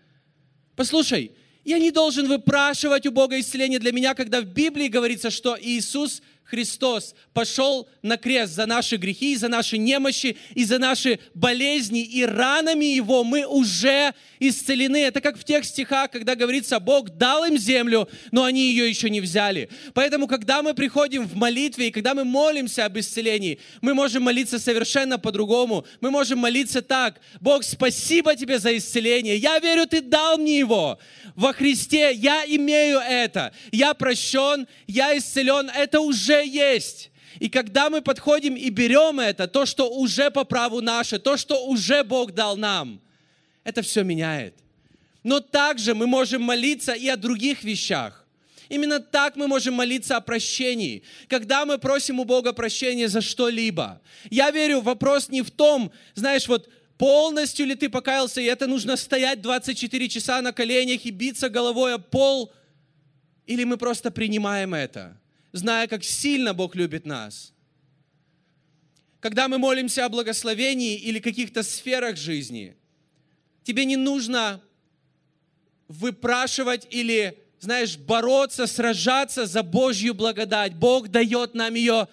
Послушай, 0.76 1.32
я 1.66 1.80
не 1.80 1.90
должен 1.90 2.28
выпрашивать 2.28 3.08
у 3.08 3.12
Бога 3.12 3.40
исцеление 3.40 3.80
для 3.80 3.92
меня, 3.92 4.14
когда 4.14 4.42
в 4.42 4.46
Библии 4.46 4.88
говорится, 4.90 5.32
что 5.32 5.58
Иисус– 5.60 6.22
Христос 6.54 7.16
пошел 7.34 7.90
на 8.04 8.16
крест 8.16 8.54
за 8.54 8.68
наши 8.68 8.98
грехи, 8.98 9.36
за 9.36 9.48
наши 9.48 9.80
немощи 9.80 10.38
и 10.54 10.66
за 10.66 10.78
наши 10.78 11.18
болезни, 11.34 12.04
и 12.04 12.24
ранами 12.24 12.86
Его 12.86 13.24
мы 13.24 13.48
уже 13.48 14.14
исцелены. 14.40 14.98
Это 14.98 15.20
как 15.20 15.36
в 15.40 15.44
тех 15.44 15.66
стихах, 15.66 16.12
когда 16.12 16.36
говорится, 16.36 16.80
Бог 16.80 17.10
дал 17.10 17.44
им 17.46 17.58
землю, 17.58 18.08
но 18.32 18.44
они 18.44 18.68
ее 18.68 18.88
еще 18.88 19.10
не 19.10 19.20
взяли. 19.20 19.68
Поэтому, 19.96 20.28
когда 20.28 20.62
мы 20.62 20.76
приходим 20.76 21.28
в 21.28 21.36
молитве, 21.36 21.88
и 21.88 21.92
когда 21.92 22.14
мы 22.14 22.24
молимся 22.24 22.86
об 22.86 23.00
исцелении, 23.00 23.58
мы 23.82 23.96
можем 23.96 24.22
молиться 24.22 24.60
совершенно 24.60 25.18
по-другому. 25.18 25.88
Мы 26.02 26.12
можем 26.12 26.38
молиться 26.38 26.84
так, 26.84 27.20
Бог, 27.42 27.64
спасибо 27.64 28.36
Тебе 28.36 28.60
за 28.60 28.78
исцеление. 28.78 29.38
Я 29.38 29.58
верю, 29.58 29.88
Ты 29.88 30.02
дал 30.02 30.38
мне 30.38 30.60
его. 30.60 31.00
Во 31.36 31.52
Христе 31.52 32.12
я 32.14 32.44
имею 32.46 33.00
это. 33.00 33.54
Я 33.72 33.96
прощен, 33.96 34.68
я 34.86 35.18
исцелен. 35.18 35.72
Это 35.76 36.00
уже 36.00 36.43
есть. 36.44 37.12
И 37.40 37.50
когда 37.50 37.90
мы 37.90 38.02
подходим 38.02 38.56
и 38.56 38.70
берем 38.70 39.20
это, 39.20 39.48
то, 39.48 39.66
что 39.66 39.90
уже 39.90 40.30
по 40.30 40.44
праву 40.44 40.82
наше, 40.82 41.20
то, 41.20 41.38
что 41.38 41.66
уже 41.66 42.04
Бог 42.04 42.34
дал 42.34 42.58
нам, 42.58 43.02
это 43.64 43.82
все 43.82 44.04
меняет. 44.04 44.56
Но 45.24 45.40
также 45.40 45.96
мы 45.96 46.06
можем 46.06 46.42
молиться 46.42 46.94
и 46.94 47.08
о 47.08 47.18
других 47.18 47.64
вещах. 47.64 48.26
Именно 48.70 49.00
так 49.00 49.36
мы 49.36 49.48
можем 49.48 49.74
молиться 49.74 50.18
о 50.18 50.22
прощении. 50.22 51.04
Когда 51.28 51.66
мы 51.66 51.78
просим 51.78 52.20
у 52.20 52.26
Бога 52.26 52.54
прощения 52.54 53.08
за 53.08 53.22
что-либо. 53.22 54.02
Я 54.30 54.52
верю, 54.52 54.82
вопрос 54.82 55.30
не 55.30 55.42
в 55.42 55.52
том, 55.52 55.92
знаешь, 56.16 56.48
вот 56.48 56.70
полностью 56.98 57.66
ли 57.66 57.76
ты 57.76 57.90
покаялся, 57.90 58.42
и 58.42 58.46
это 58.46 58.68
нужно 58.68 58.96
стоять 58.98 59.42
24 59.42 60.10
часа 60.10 60.42
на 60.42 60.54
коленях 60.54 61.06
и 61.06 61.12
биться 61.12 61.50
головой 61.50 61.96
о 61.96 62.00
пол, 62.00 62.52
или 63.46 63.64
мы 63.64 63.78
просто 63.78 64.12
принимаем 64.12 64.74
это 64.74 65.18
зная, 65.54 65.88
как 65.88 66.04
сильно 66.04 66.54
Бог 66.54 66.76
любит 66.76 67.06
нас. 67.06 67.54
Когда 69.22 69.48
мы 69.48 69.58
молимся 69.58 70.04
о 70.04 70.10
благословении 70.10 70.98
или 70.98 71.20
каких-то 71.20 71.64
сферах 71.64 72.18
жизни, 72.18 72.76
тебе 73.64 73.86
не 73.86 73.96
нужно 73.96 74.62
выпрашивать 75.88 76.88
или, 76.90 77.40
знаешь, 77.60 77.98
бороться, 77.98 78.68
сражаться 78.68 79.46
за 79.46 79.64
Божью 79.64 80.14
благодать. 80.14 80.76
Бог 80.76 81.08
дает 81.08 81.54
нам 81.54 81.76
ее, 81.76 82.10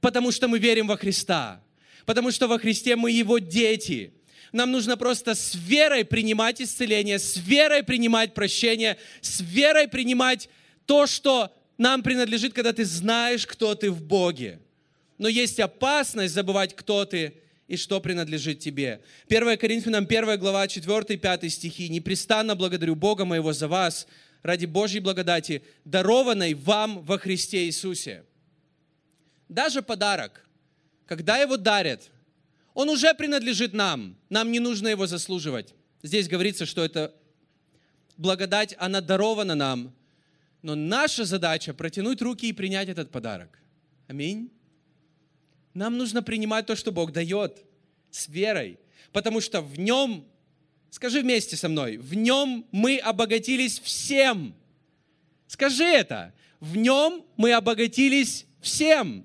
потому 0.00 0.32
что 0.32 0.48
мы 0.48 0.58
верим 0.58 0.88
во 0.88 0.96
Христа. 0.96 1.62
Потому 2.06 2.32
что 2.32 2.48
во 2.48 2.58
Христе 2.58 2.96
мы 2.96 3.12
Его 3.12 3.38
дети. 3.38 4.12
Нам 4.50 4.72
нужно 4.72 4.96
просто 4.96 5.36
с 5.36 5.54
верой 5.54 6.04
принимать 6.04 6.60
исцеление, 6.60 7.20
с 7.20 7.36
верой 7.36 7.84
принимать 7.84 8.34
прощение, 8.34 8.96
с 9.20 9.40
верой 9.40 9.86
принимать 9.86 10.48
то, 10.86 11.06
что 11.06 11.54
нам 11.80 12.02
принадлежит, 12.02 12.52
когда 12.52 12.74
ты 12.74 12.84
знаешь, 12.84 13.46
кто 13.46 13.74
ты 13.74 13.90
в 13.90 14.02
Боге. 14.02 14.60
Но 15.16 15.28
есть 15.28 15.58
опасность 15.58 16.34
забывать, 16.34 16.76
кто 16.76 17.06
ты, 17.06 17.32
и 17.68 17.78
что 17.78 18.00
принадлежит 18.00 18.58
тебе. 18.58 19.00
1 19.28 19.56
Коринфянам 19.56 20.04
1 20.04 20.38
глава 20.38 20.66
4-5 20.66 21.48
стихи. 21.48 21.88
«Непрестанно 21.88 22.54
благодарю 22.54 22.96
Бога 22.96 23.24
моего 23.24 23.54
за 23.54 23.66
вас, 23.66 24.06
ради 24.42 24.66
Божьей 24.66 25.00
благодати, 25.00 25.62
дарованной 25.86 26.52
вам 26.52 27.00
во 27.02 27.18
Христе 27.18 27.64
Иисусе». 27.64 28.24
Даже 29.48 29.80
подарок, 29.80 30.46
когда 31.06 31.38
его 31.38 31.56
дарят, 31.56 32.10
он 32.74 32.90
уже 32.90 33.14
принадлежит 33.14 33.72
нам. 33.72 34.16
Нам 34.28 34.52
не 34.52 34.60
нужно 34.60 34.88
его 34.88 35.06
заслуживать. 35.06 35.74
Здесь 36.02 36.28
говорится, 36.28 36.66
что 36.66 36.84
это 36.84 37.14
благодать, 38.18 38.74
она 38.78 39.00
дарована 39.00 39.54
нам. 39.54 39.94
Но 40.62 40.74
наша 40.74 41.24
задача 41.24 41.72
протянуть 41.72 42.20
руки 42.20 42.48
и 42.48 42.52
принять 42.52 42.88
этот 42.88 43.10
подарок. 43.10 43.58
Аминь. 44.08 44.50
Нам 45.74 45.96
нужно 45.96 46.22
принимать 46.22 46.66
то, 46.66 46.76
что 46.76 46.92
Бог 46.92 47.12
дает, 47.12 47.64
с 48.10 48.28
верой, 48.28 48.78
потому 49.12 49.40
что 49.40 49.62
в 49.62 49.78
нем, 49.78 50.26
скажи 50.90 51.22
вместе 51.22 51.56
со 51.56 51.68
мной, 51.68 51.96
в 51.96 52.14
нем 52.14 52.66
мы 52.72 52.98
обогатились 52.98 53.78
всем. 53.78 54.54
Скажи 55.46 55.84
это. 55.84 56.34
В 56.58 56.76
нем 56.76 57.24
мы 57.36 57.52
обогатились 57.52 58.46
всем. 58.60 59.24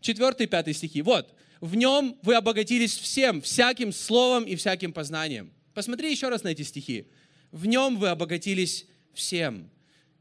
Четвертый, 0.00 0.46
пятый 0.46 0.74
стихи. 0.74 1.02
Вот. 1.02 1.34
В 1.60 1.74
нем 1.74 2.16
вы 2.22 2.34
обогатились 2.34 2.96
всем, 2.96 3.40
всяким 3.40 3.92
словом 3.92 4.44
и 4.44 4.54
всяким 4.54 4.92
познанием. 4.92 5.52
Посмотри 5.74 6.10
еще 6.10 6.28
раз 6.28 6.44
на 6.44 6.48
эти 6.48 6.62
стихи. 6.62 7.08
В 7.50 7.66
нем 7.66 7.96
вы 7.96 8.08
обогатились 8.08 8.86
всем. 9.14 9.70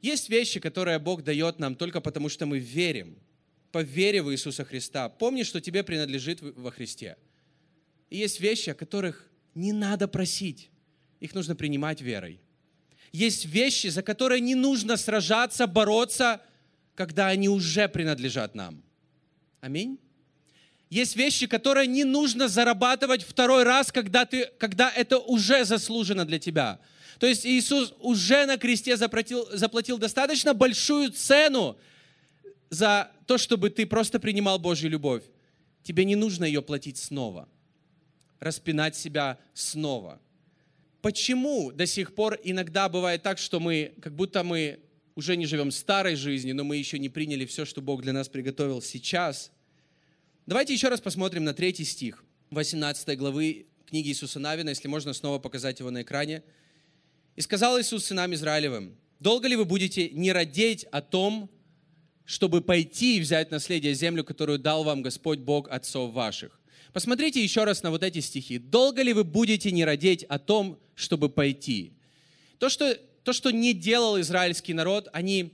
Есть 0.06 0.30
вещи, 0.30 0.60
которые 0.60 1.00
Бог 1.00 1.24
дает 1.24 1.58
нам 1.58 1.76
только 1.76 2.00
потому, 2.00 2.30
что 2.30 2.46
мы 2.46 2.60
верим 2.60 3.18
по 3.72 3.82
вере 3.82 4.22
в 4.22 4.32
Иисуса 4.32 4.64
Христа. 4.64 5.10
Помни, 5.10 5.42
что 5.42 5.60
тебе 5.60 5.84
принадлежит 5.84 6.42
во 6.42 6.70
Христе. 6.70 7.18
И 8.12 8.18
есть 8.18 8.40
вещи, 8.40 8.70
о 8.70 8.76
которых 8.76 9.28
не 9.56 9.74
надо 9.74 10.08
просить. 10.08 10.70
Их 11.22 11.34
нужно 11.34 11.56
принимать 11.56 12.02
верой. 12.02 12.40
Есть 13.14 13.46
вещи, 13.46 13.88
за 13.88 14.04
которые 14.04 14.42
не 14.42 14.54
нужно 14.54 14.96
сражаться, 14.96 15.66
бороться, 15.66 16.40
когда 16.94 17.30
они 17.30 17.50
уже 17.50 17.90
принадлежат 17.90 18.54
нам. 18.54 18.84
Аминь. 19.60 19.98
Есть 20.92 21.16
вещи, 21.16 21.48
которые 21.48 21.88
не 21.88 22.04
нужно 22.04 22.48
зарабатывать 22.48 23.24
второй 23.24 23.64
раз, 23.64 23.92
когда, 23.92 24.28
ты, 24.28 24.52
когда 24.60 24.92
это 24.92 25.18
уже 25.18 25.66
заслужено 25.66 26.26
для 26.26 26.38
тебя. 26.38 26.80
То 27.20 27.28
есть 27.28 27.46
Иисус 27.46 27.94
уже 28.00 28.46
на 28.46 28.58
кресте 28.58 28.98
заплатил, 28.98 29.48
заплатил 29.52 29.98
достаточно 29.98 30.54
большую 30.54 31.12
цену 31.12 31.78
за 32.70 33.12
то, 33.26 33.38
чтобы 33.38 33.70
ты 33.70 33.86
просто 33.86 34.20
принимал 34.20 34.60
Божью 34.60 34.90
любовь. 34.90 35.24
Тебе 35.84 36.04
не 36.06 36.16
нужно 36.16 36.46
ее 36.46 36.62
платить 36.62 36.98
снова, 36.98 37.48
распинать 38.40 38.96
себя 38.96 39.38
снова. 39.54 40.20
Почему 41.02 41.72
до 41.72 41.86
сих 41.86 42.16
пор 42.16 42.40
иногда 42.44 42.90
бывает 42.90 43.22
так, 43.22 43.38
что 43.38 43.60
мы, 43.60 43.94
как 44.02 44.16
будто 44.16 44.44
мы 44.44 44.80
уже 45.16 45.38
не 45.38 45.46
живем 45.46 45.72
старой 45.72 46.16
жизнью, 46.16 46.56
но 46.56 46.64
мы 46.64 46.78
еще 46.78 46.98
не 47.00 47.10
приняли 47.10 47.46
все, 47.46 47.64
что 47.66 47.82
Бог 47.82 48.02
для 48.02 48.12
нас 48.12 48.28
приготовил 48.28 48.82
сейчас? 48.82 49.52
Давайте 50.48 50.74
еще 50.74 50.90
раз 50.90 51.00
посмотрим 51.00 51.44
на 51.44 51.54
третий 51.54 51.86
стих 51.86 52.24
18 52.50 53.18
главы 53.18 53.68
книги 53.86 54.10
Иисуса 54.10 54.40
Навина, 54.40 54.70
если 54.70 54.88
можно 54.88 55.14
снова 55.14 55.40
показать 55.40 55.80
его 55.80 55.92
на 55.92 56.02
экране. 56.02 56.44
«И 57.36 57.42
сказал 57.42 57.80
Иисус 57.80 58.06
сынам 58.06 58.34
Израилевым, 58.34 58.96
долго 59.20 59.48
ли 59.48 59.56
вы 59.56 59.66
будете 59.66 60.10
не 60.10 60.32
родить 60.32 60.86
о 60.92 61.02
том, 61.02 61.50
чтобы 62.26 62.62
пойти 62.62 63.18
и 63.18 63.20
взять 63.20 63.52
наследие 63.52 63.94
землю, 63.94 64.24
которую 64.24 64.60
дал 64.60 64.84
вам 64.84 65.02
Господь 65.02 65.40
Бог 65.40 65.70
отцов 65.70 66.12
ваших. 66.12 66.60
Посмотрите 66.92 67.44
еще 67.44 67.66
раз 67.66 67.84
на 67.84 67.92
вот 67.92 68.04
эти 68.04 68.20
стихи. 68.20 68.58
Долго 68.58 69.02
ли 69.04 69.14
вы 69.14 69.24
будете 69.24 69.72
не 69.72 69.86
родить 69.86 70.24
о 70.24 70.40
том, 70.40 70.80
чтобы 70.96 71.30
пойти? 71.30 71.94
То, 72.58 72.70
что, 72.70 72.98
то, 73.24 73.34
что 73.34 73.52
не 73.52 73.74
делал 73.74 74.20
израильский 74.22 74.74
народ, 74.74 75.10
они 75.14 75.54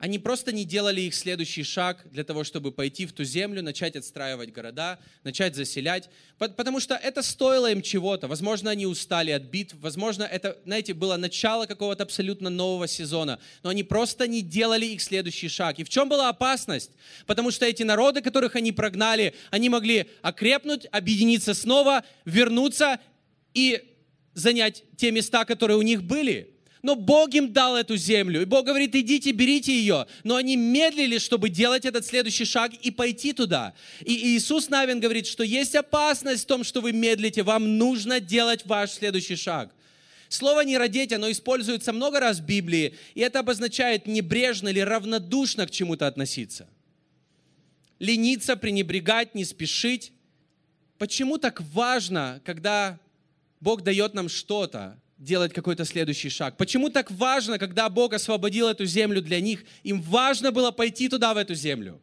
они 0.00 0.18
просто 0.18 0.50
не 0.50 0.64
делали 0.64 1.02
их 1.02 1.14
следующий 1.14 1.62
шаг 1.62 2.06
для 2.10 2.24
того, 2.24 2.42
чтобы 2.42 2.72
пойти 2.72 3.04
в 3.04 3.12
ту 3.12 3.22
землю, 3.22 3.62
начать 3.62 3.96
отстраивать 3.96 4.50
города, 4.50 4.98
начать 5.24 5.54
заселять, 5.54 6.08
потому 6.38 6.80
что 6.80 6.94
это 6.94 7.22
стоило 7.22 7.70
им 7.70 7.82
чего-то. 7.82 8.26
Возможно, 8.26 8.70
они 8.70 8.86
устали 8.86 9.30
от 9.30 9.42
битв, 9.42 9.74
возможно, 9.78 10.22
это, 10.24 10.56
знаете, 10.64 10.94
было 10.94 11.18
начало 11.18 11.66
какого-то 11.66 12.04
абсолютно 12.04 12.48
нового 12.48 12.88
сезона, 12.88 13.38
но 13.62 13.68
они 13.68 13.82
просто 13.82 14.26
не 14.26 14.40
делали 14.40 14.86
их 14.86 15.02
следующий 15.02 15.48
шаг. 15.48 15.78
И 15.78 15.84
в 15.84 15.90
чем 15.90 16.08
была 16.08 16.30
опасность? 16.30 16.92
Потому 17.26 17.50
что 17.50 17.66
эти 17.66 17.82
народы, 17.82 18.22
которых 18.22 18.56
они 18.56 18.72
прогнали, 18.72 19.34
они 19.50 19.68
могли 19.68 20.06
окрепнуть, 20.22 20.86
объединиться 20.92 21.52
снова, 21.52 22.04
вернуться 22.24 23.00
и 23.52 23.84
занять 24.32 24.82
те 24.96 25.10
места, 25.10 25.44
которые 25.44 25.76
у 25.76 25.82
них 25.82 26.02
были. 26.02 26.54
Но 26.82 26.96
Бог 26.96 27.34
им 27.34 27.52
дал 27.52 27.76
эту 27.76 27.96
землю. 27.96 28.40
И 28.40 28.46
Бог 28.46 28.64
говорит, 28.64 28.94
идите, 28.94 29.32
берите 29.32 29.72
ее. 29.72 30.06
Но 30.24 30.36
они 30.36 30.56
медлили, 30.56 31.18
чтобы 31.18 31.50
делать 31.50 31.84
этот 31.84 32.06
следующий 32.06 32.46
шаг 32.46 32.72
и 32.72 32.90
пойти 32.90 33.32
туда. 33.32 33.74
И 34.00 34.36
Иисус 34.36 34.70
Навин 34.70 34.98
говорит, 34.98 35.26
что 35.26 35.44
есть 35.44 35.74
опасность 35.74 36.44
в 36.44 36.46
том, 36.46 36.64
что 36.64 36.80
вы 36.80 36.92
медлите. 36.92 37.42
Вам 37.42 37.76
нужно 37.76 38.18
делать 38.18 38.64
ваш 38.64 38.92
следующий 38.92 39.36
шаг. 39.36 39.74
Слово 40.30 40.60
«не 40.60 40.78
родить», 40.78 41.12
оно 41.12 41.28
используется 41.28 41.92
много 41.92 42.20
раз 42.20 42.38
в 42.38 42.46
Библии, 42.46 42.94
и 43.14 43.20
это 43.20 43.40
обозначает 43.40 44.06
небрежно 44.06 44.68
или 44.68 44.78
равнодушно 44.78 45.66
к 45.66 45.72
чему-то 45.72 46.06
относиться. 46.06 46.68
Лениться, 47.98 48.56
пренебрегать, 48.56 49.34
не 49.34 49.44
спешить. 49.44 50.12
Почему 50.98 51.36
так 51.36 51.60
важно, 51.60 52.40
когда 52.44 53.00
Бог 53.58 53.82
дает 53.82 54.14
нам 54.14 54.28
что-то, 54.28 55.00
делать 55.20 55.52
какой-то 55.52 55.84
следующий 55.84 56.30
шаг. 56.30 56.56
Почему 56.56 56.88
так 56.88 57.10
важно, 57.10 57.58
когда 57.58 57.88
Бог 57.88 58.14
освободил 58.14 58.68
эту 58.68 58.86
землю 58.86 59.20
для 59.22 59.40
них, 59.40 59.64
им 59.84 60.00
важно 60.00 60.50
было 60.50 60.70
пойти 60.70 61.08
туда, 61.08 61.34
в 61.34 61.36
эту 61.36 61.54
землю? 61.54 62.00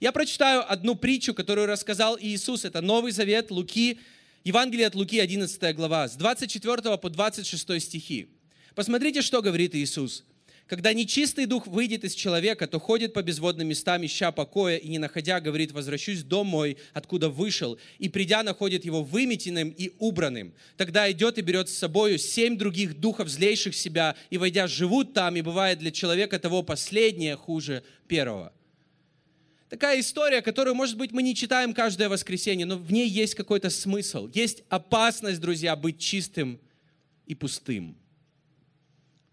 Я 0.00 0.12
прочитаю 0.12 0.70
одну 0.70 0.94
притчу, 0.94 1.32
которую 1.32 1.66
рассказал 1.66 2.18
Иисус. 2.20 2.64
Это 2.64 2.80
Новый 2.82 3.10
Завет, 3.12 3.50
Луки, 3.50 3.98
Евангелие 4.44 4.86
от 4.86 4.94
Луки, 4.94 5.18
11 5.18 5.74
глава, 5.74 6.08
с 6.08 6.16
24 6.16 6.98
по 6.98 7.08
26 7.08 7.80
стихи. 7.80 8.28
Посмотрите, 8.74 9.22
что 9.22 9.40
говорит 9.40 9.74
Иисус. 9.74 10.24
Когда 10.72 10.94
нечистый 10.94 11.44
дух 11.44 11.66
выйдет 11.66 12.02
из 12.02 12.14
человека, 12.14 12.66
то 12.66 12.80
ходит 12.80 13.12
по 13.12 13.22
безводным 13.22 13.68
местам, 13.68 14.06
ища 14.06 14.32
покоя, 14.32 14.78
и 14.78 14.88
не 14.88 14.96
находя, 14.96 15.38
говорит, 15.38 15.70
возвращусь 15.70 16.20
в 16.20 16.28
дом 16.28 16.46
мой, 16.46 16.78
откуда 16.94 17.28
вышел, 17.28 17.78
и 17.98 18.08
придя, 18.08 18.42
находит 18.42 18.86
его 18.86 19.02
выметенным 19.02 19.68
и 19.68 19.92
убранным. 19.98 20.54
Тогда 20.78 21.12
идет 21.12 21.36
и 21.36 21.42
берет 21.42 21.68
с 21.68 21.76
собою 21.76 22.16
семь 22.16 22.56
других 22.56 22.98
духов, 22.98 23.28
злейших 23.28 23.74
себя, 23.74 24.16
и, 24.30 24.38
войдя, 24.38 24.66
живут 24.66 25.12
там, 25.12 25.36
и 25.36 25.42
бывает 25.42 25.78
для 25.78 25.90
человека 25.90 26.38
того 26.38 26.62
последнее 26.62 27.36
хуже 27.36 27.84
первого. 28.08 28.50
Такая 29.68 30.00
история, 30.00 30.40
которую, 30.40 30.74
может 30.74 30.96
быть, 30.96 31.12
мы 31.12 31.22
не 31.22 31.34
читаем 31.34 31.74
каждое 31.74 32.08
воскресенье, 32.08 32.64
но 32.64 32.78
в 32.78 32.90
ней 32.90 33.10
есть 33.10 33.34
какой-то 33.34 33.68
смысл. 33.68 34.30
Есть 34.32 34.62
опасность, 34.70 35.38
друзья, 35.38 35.76
быть 35.76 35.98
чистым 35.98 36.58
и 37.26 37.34
пустым. 37.34 37.94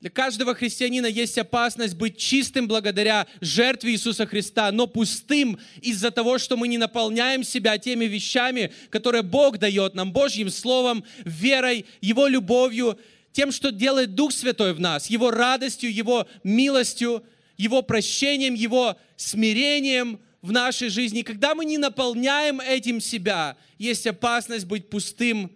Для 0.02 0.10
каждого 0.10 0.56
христианина 0.56 1.08
есть 1.08 1.38
опасность 1.38 1.96
быть 1.96 2.18
чистым 2.18 2.70
благодаря 2.70 3.28
жертве 3.42 3.92
Иисуса 3.92 4.26
Христа, 4.26 4.72
но 4.72 4.88
пустым 4.88 5.60
из-за 5.82 6.10
того, 6.10 6.38
что 6.38 6.56
мы 6.56 6.70
не 6.70 6.78
наполняем 6.78 7.44
себя 7.44 7.78
теми 7.78 8.06
вещами, 8.06 8.72
которые 8.92 9.24
Бог 9.24 9.58
дает 9.58 9.96
нам, 9.96 10.14
Божьим 10.14 10.50
Словом, 10.50 11.04
верой, 11.26 11.86
Его 12.00 12.28
любовью, 12.28 12.98
тем, 13.34 13.52
что 13.52 13.74
делает 13.74 14.16
Дух 14.16 14.32
Святой 14.32 14.74
в 14.74 14.80
нас, 14.80 15.10
Его 15.10 15.32
радостью, 15.32 15.94
Его 15.94 16.28
милостью, 16.46 17.22
Его 17.58 17.82
прощением, 17.82 18.54
Его 18.54 18.96
смирением 19.18 20.22
в 20.42 20.54
нашей 20.54 20.88
жизни. 20.88 21.24
когда 21.24 21.56
мы 21.56 21.66
не 21.66 21.78
наполняем 21.78 22.62
этим 22.62 23.02
себя, 23.02 23.58
есть 23.78 24.08
опасность 24.08 24.66
быть 24.66 24.90
пустым 24.90 25.52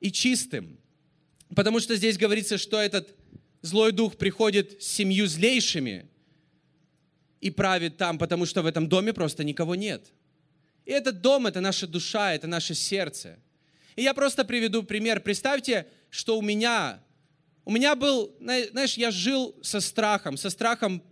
и 0.00 0.10
чистым. 0.10 0.79
Потому 1.54 1.80
что 1.80 1.96
здесь 1.96 2.16
говорится, 2.16 2.58
что 2.58 2.80
этот 2.80 3.14
злой 3.62 3.92
дух 3.92 4.16
приходит 4.16 4.82
с 4.82 4.86
семью 4.86 5.26
злейшими 5.26 6.06
и 7.40 7.50
правит 7.50 7.96
там, 7.96 8.18
потому 8.18 8.46
что 8.46 8.62
в 8.62 8.66
этом 8.66 8.88
доме 8.88 9.12
просто 9.12 9.44
никого 9.44 9.74
нет. 9.74 10.12
И 10.84 10.92
этот 10.92 11.20
дом– 11.20 11.46
это 11.48 11.60
наша 11.60 11.86
душа, 11.86 12.34
это 12.34 12.46
наше 12.46 12.74
сердце. 12.74 13.38
И 13.96 14.02
я 14.02 14.14
просто 14.14 14.44
приведу 14.44 14.82
пример. 14.82 15.20
Представьте, 15.20 15.86
что 16.08 16.38
у 16.38 16.42
меня, 16.42 17.02
у 17.64 17.72
меня 17.72 17.94
был, 17.94 18.34
знаешь, 18.38 18.94
я 18.94 19.10
жил 19.10 19.56
со 19.62 19.80
страхом, 19.80 20.36
со 20.36 20.50
страхом 20.50 21.02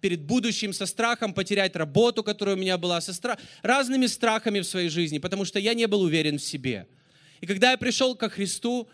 перед 0.00 0.22
будущим, 0.22 0.72
со 0.72 0.84
страхом 0.84 1.32
потерять 1.32 1.76
работу, 1.76 2.22
которая 2.22 2.56
у 2.56 2.58
меня 2.58 2.76
была, 2.76 3.00
со 3.00 3.14
стра... 3.14 3.38
разными 3.62 4.06
страхами 4.06 4.60
в 4.60 4.66
своей 4.66 4.88
жизни, 4.88 5.18
потому 5.18 5.44
что 5.44 5.58
я 5.58 5.72
не 5.72 5.86
был 5.86 6.02
уверен 6.02 6.38
в 6.38 6.42
себе. 6.42 6.86
И 7.40 7.46
когда 7.46 7.70
я 7.70 7.78
пришел 7.78 8.14
ко 8.14 8.28
Христу, 8.28 8.88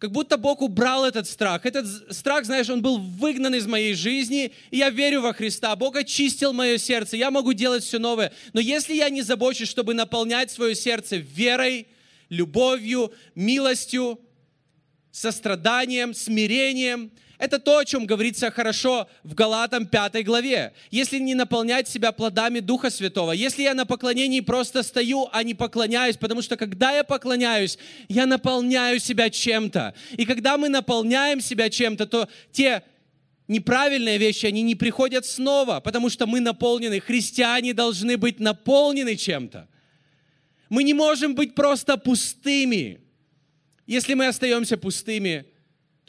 как 0.00 0.12
будто 0.12 0.38
Бог 0.38 0.62
убрал 0.62 1.04
этот 1.04 1.28
страх. 1.28 1.66
Этот 1.66 2.16
страх, 2.16 2.46
знаешь, 2.46 2.70
он 2.70 2.80
был 2.80 2.96
выгнан 2.96 3.54
из 3.54 3.66
моей 3.66 3.92
жизни, 3.92 4.50
и 4.70 4.78
я 4.78 4.88
верю 4.88 5.20
во 5.20 5.34
Христа. 5.34 5.76
Бог 5.76 5.94
очистил 5.94 6.54
мое 6.54 6.78
сердце, 6.78 7.18
я 7.18 7.30
могу 7.30 7.52
делать 7.52 7.84
все 7.84 7.98
новое. 7.98 8.32
Но 8.54 8.60
если 8.60 8.94
я 8.94 9.10
не 9.10 9.20
забочусь, 9.20 9.68
чтобы 9.68 9.92
наполнять 9.92 10.50
свое 10.50 10.74
сердце 10.74 11.16
верой, 11.16 11.86
любовью, 12.30 13.12
милостью, 13.34 14.18
состраданием, 15.12 16.14
смирением, 16.14 17.10
это 17.40 17.58
то, 17.58 17.78
о 17.78 17.84
чем 17.86 18.04
говорится 18.04 18.50
хорошо 18.50 19.08
в 19.24 19.34
Галатам 19.34 19.86
5 19.86 20.22
главе. 20.26 20.74
Если 20.90 21.18
не 21.18 21.34
наполнять 21.34 21.88
себя 21.88 22.12
плодами 22.12 22.60
Духа 22.60 22.90
Святого, 22.90 23.32
если 23.32 23.62
я 23.62 23.72
на 23.72 23.86
поклонении 23.86 24.40
просто 24.40 24.82
стою, 24.82 25.26
а 25.32 25.42
не 25.42 25.54
поклоняюсь, 25.54 26.18
потому 26.18 26.42
что 26.42 26.58
когда 26.58 26.92
я 26.92 27.02
поклоняюсь, 27.02 27.78
я 28.10 28.26
наполняю 28.26 29.00
себя 29.00 29.30
чем-то. 29.30 29.94
И 30.18 30.26
когда 30.26 30.58
мы 30.58 30.68
наполняем 30.68 31.40
себя 31.40 31.70
чем-то, 31.70 32.06
то 32.06 32.28
те 32.52 32.82
неправильные 33.48 34.18
вещи, 34.18 34.44
они 34.44 34.60
не 34.60 34.74
приходят 34.74 35.24
снова, 35.24 35.80
потому 35.80 36.10
что 36.10 36.26
мы 36.26 36.40
наполнены. 36.40 37.00
Христиане 37.00 37.72
должны 37.72 38.18
быть 38.18 38.38
наполнены 38.38 39.16
чем-то. 39.16 39.66
Мы 40.68 40.84
не 40.84 40.92
можем 40.92 41.34
быть 41.34 41.54
просто 41.54 41.96
пустыми. 41.96 43.00
Если 43.86 44.12
мы 44.12 44.26
остаемся 44.26 44.76
пустыми, 44.76 45.46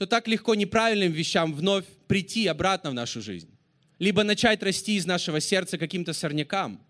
то 0.01 0.07
так 0.07 0.27
легко 0.27 0.55
неправильным 0.55 1.11
вещам 1.11 1.53
вновь 1.53 1.85
прийти 2.07 2.47
обратно 2.47 2.89
в 2.89 2.95
нашу 2.95 3.21
жизнь. 3.21 3.51
Либо 3.99 4.23
начать 4.23 4.63
расти 4.63 4.95
из 4.95 5.05
нашего 5.05 5.39
сердца 5.39 5.77
каким-то 5.77 6.11
сорнякам, 6.13 6.81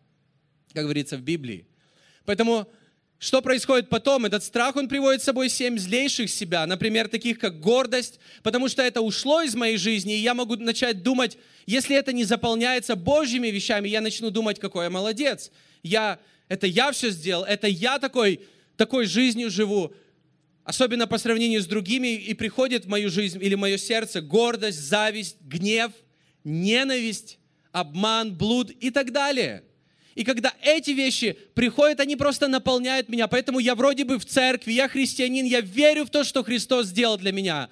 как 0.74 0.84
говорится 0.84 1.18
в 1.18 1.22
Библии. 1.22 1.68
Поэтому 2.24 2.72
что 3.20 3.42
происходит 3.42 3.90
потом? 3.90 4.28
Этот 4.28 4.46
страх, 4.46 4.78
он 4.78 4.88
приводит 4.88 5.22
с 5.22 5.26
собой 5.26 5.50
семь 5.50 5.78
злейших 5.78 6.30
себя, 6.30 6.66
например, 6.66 7.10
таких 7.10 7.38
как 7.38 7.60
гордость, 7.60 8.18
потому 8.44 8.70
что 8.70 8.82
это 8.82 9.02
ушло 9.02 9.42
из 9.42 9.56
моей 9.56 9.76
жизни, 9.76 10.16
и 10.16 10.22
я 10.22 10.34
могу 10.34 10.56
начать 10.56 11.04
думать, 11.04 11.38
если 11.66 11.98
это 11.98 12.14
не 12.14 12.24
заполняется 12.24 12.96
Божьими 12.96 13.50
вещами, 13.50 13.90
я 13.90 14.00
начну 14.00 14.30
думать, 14.30 14.58
какой 14.58 14.86
я 14.86 14.90
молодец. 14.90 15.52
Я, 15.84 16.18
это 16.48 16.66
я 16.66 16.94
все 16.94 17.10
сделал, 17.10 17.44
это 17.44 17.68
я 17.68 18.00
такой, 18.00 18.40
такой 18.78 19.06
жизнью 19.06 19.52
живу 19.52 19.94
особенно 20.64 21.08
по 21.08 21.18
сравнению 21.18 21.62
с 21.62 21.66
другими, 21.66 22.16
и 22.16 22.34
приходит 22.34 22.86
в 22.86 22.90
мою 22.90 23.10
жизнь 23.10 23.42
или 23.42 23.56
в 23.56 23.60
мое 23.60 23.78
сердце 23.78 24.22
гордость, 24.22 24.80
зависть, 24.80 25.38
гнев, 25.42 25.92
ненависть, 26.44 27.40
обман, 27.72 28.36
блуд 28.36 28.72
и 28.72 28.90
так 28.90 29.12
далее. 29.12 29.64
И 30.14 30.24
когда 30.24 30.54
эти 30.62 30.92
вещи 30.92 31.38
приходят, 31.54 32.00
они 32.00 32.16
просто 32.16 32.48
наполняют 32.48 33.08
меня. 33.08 33.28
Поэтому 33.28 33.60
я 33.60 33.76
вроде 33.76 34.04
бы 34.04 34.20
в 34.20 34.26
церкви, 34.26 34.74
я 34.74 34.88
христианин, 34.90 35.46
я 35.46 35.62
верю 35.62 36.06
в 36.06 36.10
то, 36.10 36.24
что 36.24 36.44
Христос 36.44 36.88
сделал 36.88 37.18
для 37.18 37.32
меня. 37.32 37.70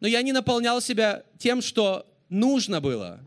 Но 0.00 0.06
я 0.06 0.22
не 0.22 0.32
наполнял 0.32 0.80
себя 0.80 1.24
тем, 1.38 1.62
что 1.62 2.06
нужно 2.28 2.80
было. 2.80 3.20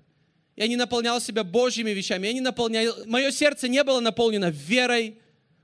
Я 0.55 0.67
не 0.67 0.75
наполнял 0.75 1.19
себя 1.19 1.43
Божьими 1.43 1.89
вещами. 1.89 2.27
Я 2.27 2.33
не 2.33 2.41
наполнял... 2.41 2.93
Мое 3.05 3.31
сердце 3.31 3.67
не 3.67 3.83
было 3.83 3.99
наполнено 3.99 4.51
верой, 4.51 5.17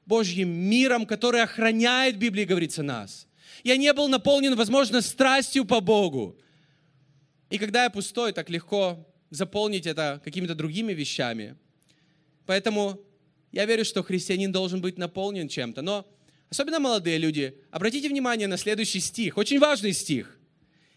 Божьим 0.07 0.49
миром, 0.49 1.05
который 1.05 1.43
охраняет, 1.43 2.15
в 2.15 2.19
Библии 2.19 2.45
говорится, 2.45 2.81
нас. 2.81 3.27
Я 3.63 3.75
не 3.75 3.91
был 3.93 4.07
наполнен, 4.07 4.55
возможно, 4.55 5.01
страстью 5.01 5.65
по 5.65 5.81
Богу. 5.81 6.39
И 7.49 7.57
когда 7.57 7.83
я 7.83 7.89
пустой, 7.89 8.31
так 8.31 8.49
легко 8.49 9.05
заполнить 9.29 9.85
это 9.85 10.21
какими-то 10.23 10.55
другими 10.55 10.93
вещами. 10.93 11.55
Поэтому 12.45 12.99
я 13.51 13.65
верю, 13.65 13.83
что 13.83 14.01
христианин 14.01 14.51
должен 14.51 14.79
быть 14.79 14.97
наполнен 14.97 15.49
чем-то. 15.49 15.81
Но 15.81 16.07
особенно 16.49 16.79
молодые 16.79 17.17
люди, 17.17 17.57
обратите 17.69 18.07
внимание 18.07 18.47
на 18.47 18.57
следующий 18.57 19.01
стих, 19.01 19.37
очень 19.37 19.59
важный 19.59 19.91
стих. 19.91 20.39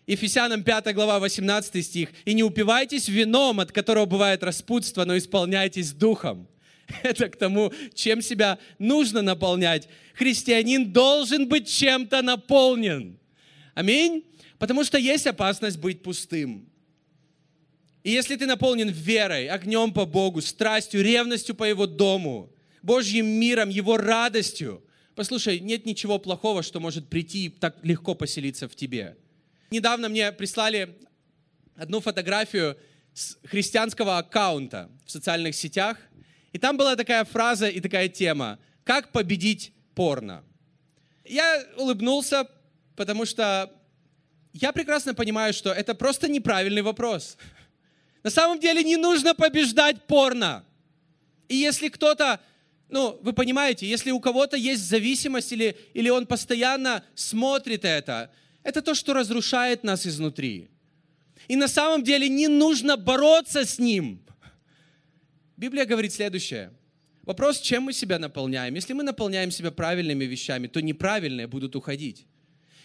Ефесянам 0.06 0.62
5 0.62 0.94
глава 0.94 1.18
18 1.18 1.84
стих. 1.84 2.10
«И 2.24 2.34
не 2.34 2.42
упивайтесь 2.42 3.08
вином, 3.08 3.60
от 3.60 3.72
которого 3.72 4.06
бывает 4.06 4.42
распутство, 4.42 5.04
но 5.04 5.16
исполняйтесь 5.16 5.92
духом». 5.92 6.48
Это 7.02 7.28
к 7.28 7.36
тому, 7.36 7.72
чем 7.94 8.22
себя 8.22 8.58
нужно 8.78 9.22
наполнять. 9.22 9.88
Христианин 10.14 10.92
должен 10.92 11.48
быть 11.48 11.68
чем-то 11.68 12.22
наполнен. 12.22 13.18
Аминь. 13.74 14.24
Потому 14.58 14.84
что 14.84 14.98
есть 14.98 15.26
опасность 15.26 15.78
быть 15.78 16.02
пустым. 16.02 16.68
И 18.02 18.10
если 18.10 18.36
ты 18.36 18.46
наполнен 18.46 18.88
верой, 18.88 19.48
огнем 19.48 19.92
по 19.92 20.06
Богу, 20.06 20.40
страстью, 20.40 21.02
ревностью 21.02 21.54
по 21.54 21.64
Его 21.64 21.86
дому, 21.86 22.52
Божьим 22.82 23.26
миром, 23.26 23.68
Его 23.68 23.96
радостью, 23.96 24.82
послушай, 25.14 25.60
нет 25.60 25.86
ничего 25.86 26.18
плохого, 26.18 26.62
что 26.62 26.80
может 26.80 27.08
прийти 27.08 27.46
и 27.46 27.48
так 27.48 27.76
легко 27.82 28.14
поселиться 28.14 28.68
в 28.68 28.74
тебе. 28.74 29.16
Недавно 29.70 30.08
мне 30.08 30.32
прислали 30.32 30.96
одну 31.76 32.00
фотографию 32.00 32.76
с 33.12 33.38
христианского 33.44 34.18
аккаунта 34.18 34.90
в 35.04 35.10
социальных 35.10 35.54
сетях, 35.54 35.98
и 36.52 36.58
там 36.58 36.76
была 36.76 36.96
такая 36.96 37.24
фраза 37.24 37.68
и 37.68 37.80
такая 37.80 38.08
тема 38.08 38.58
«Как 38.84 39.12
победить 39.12 39.72
порно?». 39.94 40.42
Я 41.24 41.64
улыбнулся, 41.76 42.48
потому 42.96 43.24
что 43.24 43.70
я 44.52 44.72
прекрасно 44.72 45.14
понимаю, 45.14 45.52
что 45.52 45.72
это 45.72 45.94
просто 45.94 46.28
неправильный 46.28 46.82
вопрос. 46.82 47.36
На 48.22 48.30
самом 48.30 48.58
деле 48.58 48.82
не 48.82 48.96
нужно 48.96 49.34
побеждать 49.34 50.06
порно. 50.06 50.64
И 51.48 51.56
если 51.56 51.88
кто-то, 51.88 52.40
ну, 52.88 53.18
вы 53.22 53.32
понимаете, 53.32 53.86
если 53.86 54.10
у 54.10 54.20
кого-то 54.20 54.56
есть 54.56 54.82
зависимость 54.82 55.52
или, 55.52 55.76
или 55.94 56.10
он 56.10 56.26
постоянно 56.26 57.04
смотрит 57.14 57.84
это, 57.84 58.30
это 58.62 58.82
то, 58.82 58.94
что 58.94 59.14
разрушает 59.14 59.84
нас 59.84 60.06
изнутри. 60.06 60.68
И 61.48 61.56
на 61.56 61.68
самом 61.68 62.02
деле 62.02 62.28
не 62.28 62.48
нужно 62.48 62.96
бороться 62.96 63.64
с 63.64 63.78
ним. 63.78 64.20
Библия 65.60 65.84
говорит 65.84 66.10
следующее. 66.10 66.70
Вопрос, 67.22 67.60
чем 67.60 67.82
мы 67.82 67.92
себя 67.92 68.18
наполняем. 68.18 68.74
Если 68.74 68.94
мы 68.94 69.02
наполняем 69.02 69.50
себя 69.50 69.70
правильными 69.70 70.24
вещами, 70.24 70.68
то 70.68 70.80
неправильные 70.80 71.46
будут 71.48 71.76
уходить. 71.76 72.24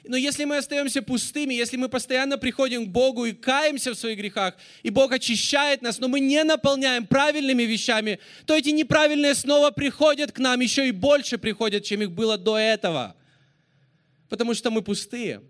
Но 0.03 0.17
если 0.17 0.43
мы 0.43 0.57
остаемся 0.57 1.01
пустыми, 1.01 1.53
если 1.53 1.77
мы 1.77 1.87
постоянно 1.87 2.37
приходим 2.37 2.85
к 2.85 2.89
Богу 2.89 3.23
и 3.23 3.31
каемся 3.31 3.91
в 3.91 3.95
своих 3.97 4.17
грехах, 4.17 4.55
и 4.83 4.89
Бог 4.89 5.13
очищает 5.13 5.81
нас, 5.83 5.99
но 5.99 6.09
мы 6.09 6.19
не 6.19 6.43
наполняем 6.43 7.07
правильными 7.07 7.63
вещами, 7.63 8.19
то 8.45 8.53
эти 8.53 8.71
неправильные 8.71 9.35
снова 9.35 9.71
приходят 9.71 10.33
к 10.33 10.39
нам, 10.39 10.59
еще 10.59 10.89
и 10.89 10.91
больше 10.91 11.37
приходят, 11.37 11.85
чем 11.85 12.01
их 12.01 12.11
было 12.11 12.37
до 12.37 12.57
этого. 12.57 13.15
Потому 14.27 14.53
что 14.53 14.69
мы 14.69 14.81
пустые. 14.81 15.41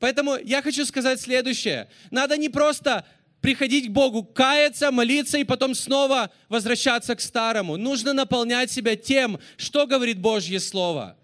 Поэтому 0.00 0.36
я 0.36 0.60
хочу 0.62 0.84
сказать 0.84 1.20
следующее. 1.20 1.88
Надо 2.10 2.36
не 2.36 2.48
просто 2.48 3.06
приходить 3.40 3.88
к 3.88 3.90
Богу, 3.90 4.24
каяться, 4.24 4.90
молиться 4.90 5.38
и 5.38 5.44
потом 5.44 5.74
снова 5.74 6.30
возвращаться 6.48 7.14
к 7.14 7.20
старому. 7.20 7.76
Нужно 7.76 8.12
наполнять 8.12 8.70
себя 8.70 8.96
тем, 8.96 9.38
что 9.56 9.86
говорит 9.86 10.18
Божье 10.18 10.60
Слово 10.60 11.17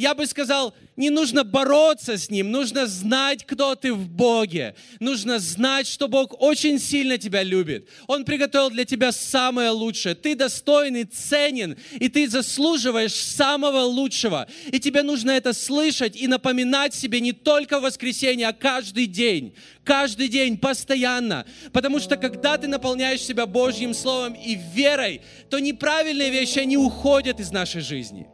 я 0.00 0.14
бы 0.14 0.26
сказал, 0.26 0.74
не 0.96 1.10
нужно 1.10 1.44
бороться 1.44 2.16
с 2.16 2.30
Ним, 2.30 2.50
нужно 2.50 2.86
знать, 2.86 3.44
кто 3.44 3.74
ты 3.74 3.92
в 3.92 4.08
Боге. 4.08 4.74
Нужно 4.98 5.38
знать, 5.38 5.86
что 5.86 6.08
Бог 6.08 6.40
очень 6.40 6.78
сильно 6.78 7.18
тебя 7.18 7.42
любит. 7.42 7.86
Он 8.06 8.24
приготовил 8.24 8.70
для 8.70 8.86
тебя 8.86 9.12
самое 9.12 9.68
лучшее. 9.68 10.14
Ты 10.14 10.34
достойный, 10.34 11.04
ценен, 11.04 11.76
и 11.92 12.08
ты 12.08 12.28
заслуживаешь 12.30 13.12
самого 13.12 13.80
лучшего. 13.80 14.48
И 14.72 14.80
тебе 14.80 15.02
нужно 15.02 15.32
это 15.32 15.52
слышать 15.52 16.16
и 16.16 16.26
напоминать 16.26 16.94
себе 16.94 17.20
не 17.20 17.32
только 17.32 17.78
в 17.78 17.82
воскресенье, 17.82 18.48
а 18.48 18.52
каждый 18.54 19.06
день. 19.06 19.54
Каждый 19.84 20.28
день, 20.28 20.56
постоянно. 20.56 21.44
Потому 21.72 21.98
что 21.98 22.16
когда 22.16 22.56
ты 22.56 22.68
наполняешь 22.68 23.20
себя 23.20 23.44
Божьим 23.44 23.92
Словом 23.92 24.32
и 24.32 24.58
верой, 24.74 25.20
то 25.50 25.58
неправильные 25.58 26.30
вещи, 26.30 26.58
они 26.58 26.78
уходят 26.78 27.38
из 27.38 27.50
нашей 27.50 27.82
жизни 27.82 28.26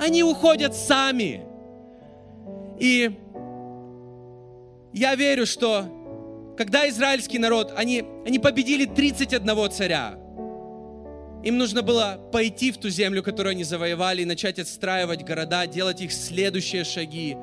они 0.00 0.22
уходят 0.24 0.74
сами. 0.74 1.42
И 2.78 3.10
я 4.94 5.14
верю, 5.14 5.44
что 5.44 5.84
когда 6.56 6.88
израильский 6.88 7.38
народ, 7.38 7.72
они, 7.76 8.04
они 8.26 8.38
победили 8.38 8.86
31 8.86 9.70
царя, 9.70 10.18
им 11.44 11.58
нужно 11.58 11.82
было 11.82 12.18
пойти 12.32 12.72
в 12.72 12.78
ту 12.78 12.88
землю, 12.88 13.22
которую 13.22 13.52
они 13.52 13.64
завоевали, 13.64 14.22
и 14.22 14.24
начать 14.24 14.58
отстраивать 14.58 15.22
города, 15.22 15.66
делать 15.66 16.00
их 16.00 16.12
следующие 16.12 16.84
шаги. 16.84 17.36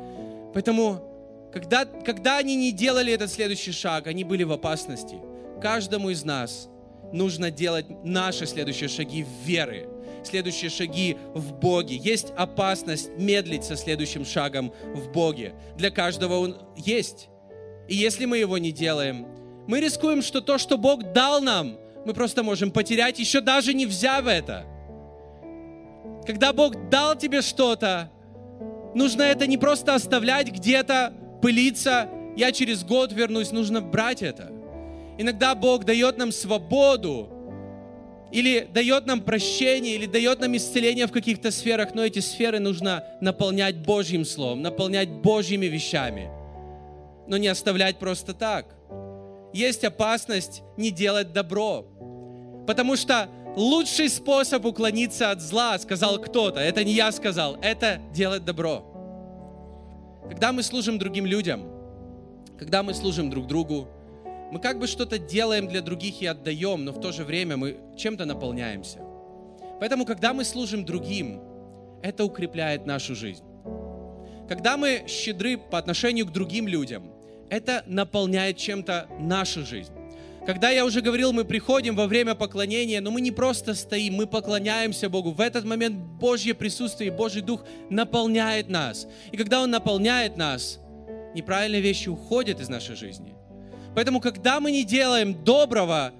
Поэтому, 0.54 1.50
когда, 1.54 1.86
когда 1.86 2.38
они 2.38 2.56
не 2.56 2.72
делали 2.72 3.14
этот 3.14 3.32
следующий 3.32 3.72
шаг, 3.72 4.08
они 4.08 4.24
были 4.24 4.44
в 4.44 4.52
опасности. 4.52 5.18
Каждому 5.62 6.10
из 6.10 6.24
нас 6.24 6.70
нужно 7.14 7.52
делать 7.52 7.86
наши 8.04 8.48
следующие 8.48 8.90
шаги 8.90 9.26
веры 9.46 9.88
следующие 10.28 10.70
шаги 10.70 11.18
в 11.34 11.54
Боге. 11.54 11.96
Есть 11.96 12.32
опасность 12.38 13.10
медлить 13.18 13.64
со 13.64 13.76
следующим 13.76 14.26
шагом 14.26 14.74
в 14.94 15.12
Боге. 15.12 15.54
Для 15.76 15.90
каждого 15.90 16.40
он 16.40 16.58
есть. 16.76 17.30
И 17.88 17.96
если 17.96 18.26
мы 18.26 18.38
его 18.38 18.58
не 18.58 18.72
делаем, 18.72 19.28
мы 19.68 19.80
рискуем, 19.80 20.22
что 20.22 20.42
то, 20.42 20.58
что 20.58 20.78
Бог 20.78 21.12
дал 21.14 21.42
нам, 21.42 21.78
мы 22.06 22.14
просто 22.14 22.44
можем 22.44 22.72
потерять, 22.72 23.20
еще 23.20 23.42
даже 23.42 23.74
не 23.74 23.86
взяв 23.86 24.28
это. 24.28 24.66
Когда 26.26 26.54
Бог 26.54 26.90
дал 26.90 27.18
тебе 27.18 27.42
что-то, 27.42 28.12
нужно 28.94 29.24
это 29.24 29.48
не 29.48 29.58
просто 29.58 29.96
оставлять 29.96 30.52
где-то, 30.52 31.14
пылиться, 31.42 32.10
я 32.36 32.52
через 32.52 32.84
год 32.84 33.12
вернусь, 33.12 33.52
нужно 33.52 33.82
брать 33.82 34.22
это. 34.22 34.52
Иногда 35.18 35.56
Бог 35.56 35.84
дает 35.84 36.18
нам 36.18 36.32
свободу, 36.32 37.30
или 38.32 38.68
дает 38.74 39.06
нам 39.06 39.22
прощение, 39.22 39.96
или 39.96 40.06
дает 40.06 40.40
нам 40.40 40.56
исцеление 40.58 41.08
в 41.08 41.12
каких-то 41.12 41.52
сферах, 41.52 41.94
но 41.94 42.06
эти 42.06 42.20
сферы 42.20 42.60
нужно 42.60 43.04
наполнять 43.22 43.78
Божьим 43.78 44.26
Словом, 44.26 44.62
наполнять 44.62 45.10
Божьими 45.10 45.66
вещами, 45.66 46.30
но 47.28 47.38
не 47.38 47.48
оставлять 47.48 48.00
просто 48.00 48.34
так. 48.34 48.76
Есть 49.54 49.84
опасность 49.84 50.62
не 50.76 50.92
делать 50.92 51.32
добро, 51.32 51.86
потому 52.68 52.96
что 52.96 53.30
лучший 53.56 54.10
способ 54.10 54.66
уклониться 54.66 55.32
от 55.32 55.42
зла, 55.42 55.80
сказал 55.80 56.20
кто-то, 56.20 56.60
это 56.60 56.84
не 56.84 56.94
я 56.94 57.12
сказал, 57.12 57.58
это 57.62 58.00
делать 58.14 58.44
добро. 58.44 58.86
Когда 60.30 60.52
мы 60.52 60.64
служим 60.64 61.00
другим 61.00 61.26
людям, 61.26 61.64
когда 62.60 62.84
мы 62.84 62.94
служим 62.94 63.30
друг 63.30 63.48
другу, 63.48 63.88
мы 64.52 64.60
как 64.60 64.80
бы 64.80 64.88
что-то 64.88 65.18
делаем 65.20 65.68
для 65.68 65.82
других 65.82 66.22
и 66.22 66.26
отдаем, 66.26 66.86
но 66.86 66.92
в 66.92 67.02
то 67.02 67.12
же 67.12 67.24
время 67.24 67.58
мы 67.58 67.78
чем-то 67.98 68.26
наполняемся. 68.26 69.00
Поэтому, 69.80 70.06
когда 70.06 70.34
мы 70.34 70.44
служим 70.44 70.86
другим, 70.86 71.42
это 72.02 72.24
укрепляет 72.24 72.86
нашу 72.86 73.16
жизнь. 73.16 73.44
Когда 74.48 74.78
мы 74.78 75.04
щедры 75.08 75.58
по 75.58 75.78
отношению 75.78 76.26
к 76.26 76.32
другим 76.32 76.68
людям, 76.68 77.12
это 77.50 77.84
наполняет 77.86 78.58
чем-то 78.58 79.08
нашу 79.20 79.66
жизнь. 79.66 79.92
Когда 80.46 80.70
я 80.70 80.86
уже 80.86 81.02
говорил, 81.02 81.34
мы 81.34 81.44
приходим 81.44 81.94
во 81.98 82.08
время 82.08 82.34
поклонения, 82.34 83.02
но 83.02 83.12
мы 83.12 83.20
не 83.20 83.32
просто 83.32 83.76
стоим, 83.76 84.14
мы 84.14 84.28
поклоняемся 84.28 85.10
Богу. 85.10 85.32
В 85.32 85.42
этот 85.42 85.66
момент 85.66 85.98
Божье 85.98 86.54
присутствие 86.54 87.10
и 87.10 87.14
Божий 87.14 87.42
Дух 87.42 87.66
наполняет 87.90 88.70
нас. 88.70 89.08
И 89.34 89.36
когда 89.36 89.62
Он 89.62 89.70
наполняет 89.70 90.38
нас, 90.38 90.80
неправильные 91.36 91.82
вещи 91.82 92.08
уходят 92.08 92.62
из 92.62 92.70
нашей 92.70 92.96
жизни. 92.96 93.37
Поэтому, 93.96 94.20
когда 94.20 94.60
мы 94.60 94.72
не 94.72 94.84
делаем 94.84 95.44
доброго, 95.44 96.14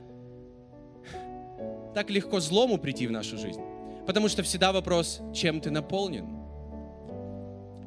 так 1.94 2.10
легко 2.10 2.40
злому 2.40 2.78
прийти 2.78 3.08
в 3.08 3.12
нашу 3.12 3.38
жизнь. 3.38 3.62
Потому 4.06 4.30
что 4.30 4.44
всегда 4.44 4.72
вопрос, 4.72 5.20
чем 5.34 5.60
ты 5.60 5.70
наполнен. 5.72 6.26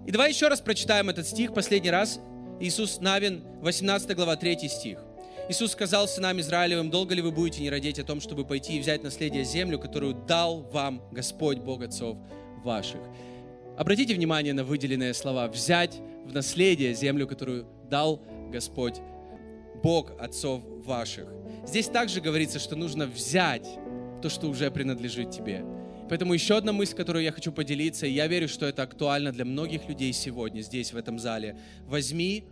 И 0.07 0.11
давай 0.11 0.31
еще 0.31 0.49
раз 0.49 0.61
прочитаем 0.61 1.09
этот 1.09 1.27
стих 1.27 1.55
последний 1.55 1.91
раз. 1.91 2.21
Иисус 2.59 3.01
Навин, 3.01 3.43
18 3.63 4.15
глава, 4.17 4.37
3 4.37 4.69
стих. 4.69 4.99
Иисус 5.49 5.73
сказал 5.73 6.07
сынам 6.07 6.39
Израилевым, 6.41 6.91
долго 6.91 7.15
ли 7.15 7.23
вы 7.23 7.33
будете 7.33 7.63
не 7.63 7.71
родить 7.71 7.99
о 7.99 8.05
том, 8.05 8.21
чтобы 8.21 8.45
пойти 8.45 8.77
и 8.77 8.81
взять 8.81 9.03
наследие 9.03 9.45
землю, 9.45 9.79
которую 9.79 10.15
дал 10.15 10.63
вам 10.73 11.03
Господь, 11.11 11.59
Бог 11.59 11.83
отцов 11.83 12.19
ваших. 12.63 13.01
Обратите 13.77 14.15
внимание 14.15 14.53
на 14.53 14.63
выделенные 14.63 15.15
слова. 15.15 15.49
Взять 15.49 15.99
в 16.27 16.33
наследие 16.33 16.95
землю, 16.95 17.27
которую 17.27 17.67
дал 17.89 18.21
Господь 18.53 19.01
Бог 19.83 20.13
отцов 20.19 20.63
ваших. 20.85 21.29
Здесь 21.67 21.89
также 21.89 22.21
говорится, 22.21 22.59
что 22.59 22.77
нужно 22.77 23.07
взять 23.07 23.67
то, 24.23 24.29
что 24.29 24.49
уже 24.49 24.71
принадлежит 24.71 25.31
тебе. 25.31 25.65
Поэтому 26.09 26.35
еще 26.35 26.57
одна 26.57 26.73
мысль, 26.73 26.97
которую 26.97 27.23
я 27.23 27.31
хочу 27.31 27.53
поделиться, 27.53 28.07
и 28.07 28.11
я 28.11 28.27
верю, 28.27 28.49
что 28.49 28.67
это 28.67 28.83
актуально 28.83 29.31
для 29.31 29.45
многих 29.45 29.89
людей 29.89 30.13
сегодня, 30.13 30.61
здесь, 30.61 30.93
в 30.93 30.97
этом 30.97 31.19
зале. 31.19 31.57
Возьми 31.87 32.47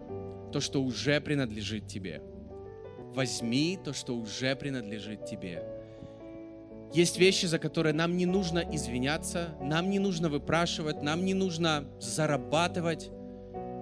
то, 0.53 0.61
что 0.61 0.83
уже 0.83 1.20
принадлежит 1.20 1.89
тебе. 1.89 2.22
Возьми 3.14 3.79
то, 3.85 3.93
что 3.93 4.14
уже 4.14 4.55
принадлежит 4.55 5.24
тебе. 5.24 5.64
Есть 6.95 7.18
вещи, 7.18 7.47
за 7.47 7.59
которые 7.59 7.93
нам 7.93 8.16
не 8.16 8.26
нужно 8.26 8.64
извиняться, 8.72 9.57
нам 9.61 9.91
не 9.91 9.99
нужно 9.99 10.29
выпрашивать, 10.29 11.03
нам 11.03 11.24
не 11.24 11.35
нужно 11.35 11.85
зарабатывать. 12.01 13.11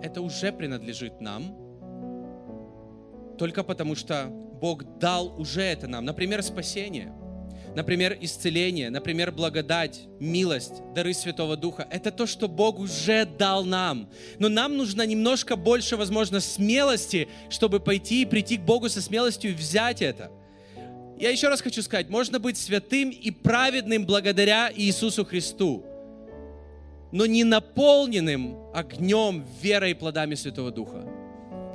Это 0.03 0.23
уже 0.23 0.53
принадлежит 0.53 1.21
нам, 1.21 1.66
только 3.37 3.63
потому 3.63 3.95
что 3.95 4.27
Бог 4.61 4.99
дал 4.99 5.39
уже 5.39 5.63
это 5.63 5.87
нам. 5.87 6.05
Например, 6.05 6.43
спасение, 6.43 7.13
например, 7.75 8.17
исцеление, 8.21 8.91
например, 8.91 9.33
благодать, 9.33 10.09
милость, 10.19 10.83
дары 10.95 11.13
Святого 11.13 11.57
Духа. 11.57 11.87
Это 11.91 12.11
то, 12.11 12.27
что 12.27 12.49
Бог 12.49 12.79
уже 12.79 13.27
дал 13.27 13.65
нам. 13.65 14.09
Но 14.39 14.49
нам 14.49 14.77
нужно 14.77 15.05
немножко 15.05 15.57
больше, 15.57 15.97
возможно, 15.97 16.41
смелости, 16.41 17.29
чтобы 17.51 17.81
пойти 17.81 18.23
и 18.23 18.27
прийти 18.27 18.57
к 18.57 18.63
Богу 18.63 18.89
со 18.89 19.03
смелостью 19.03 19.51
и 19.51 19.55
взять 19.55 20.01
это. 20.01 20.31
Я 21.19 21.31
еще 21.31 21.49
раз 21.49 21.61
хочу 21.61 21.83
сказать, 21.83 22.11
можно 22.11 22.39
быть 22.39 22.59
святым 22.59 23.11
и 23.11 23.31
праведным 23.31 24.05
благодаря 24.05 24.71
Иисусу 24.75 25.25
Христу, 25.25 25.85
но 27.11 27.25
не 27.25 27.45
наполненным 27.45 28.59
огнем, 28.75 29.47
верой 29.63 29.93
и 29.93 29.95
плодами 29.95 30.35
Святого 30.35 30.71
Духа. 30.71 31.07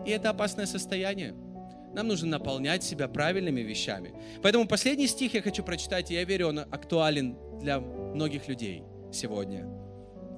И 0.05 0.11
это 0.11 0.29
опасное 0.29 0.65
состояние. 0.65 1.33
Нам 1.93 2.07
нужно 2.07 2.27
наполнять 2.27 2.83
себя 2.83 3.07
правильными 3.07 3.61
вещами. 3.61 4.13
Поэтому 4.41 4.67
последний 4.67 5.07
стих 5.07 5.33
я 5.33 5.41
хочу 5.41 5.63
прочитать, 5.63 6.09
и 6.11 6.13
я 6.13 6.23
верю, 6.23 6.47
он 6.47 6.59
актуален 6.59 7.37
для 7.59 7.79
многих 7.79 8.47
людей 8.47 8.83
сегодня. 9.11 9.67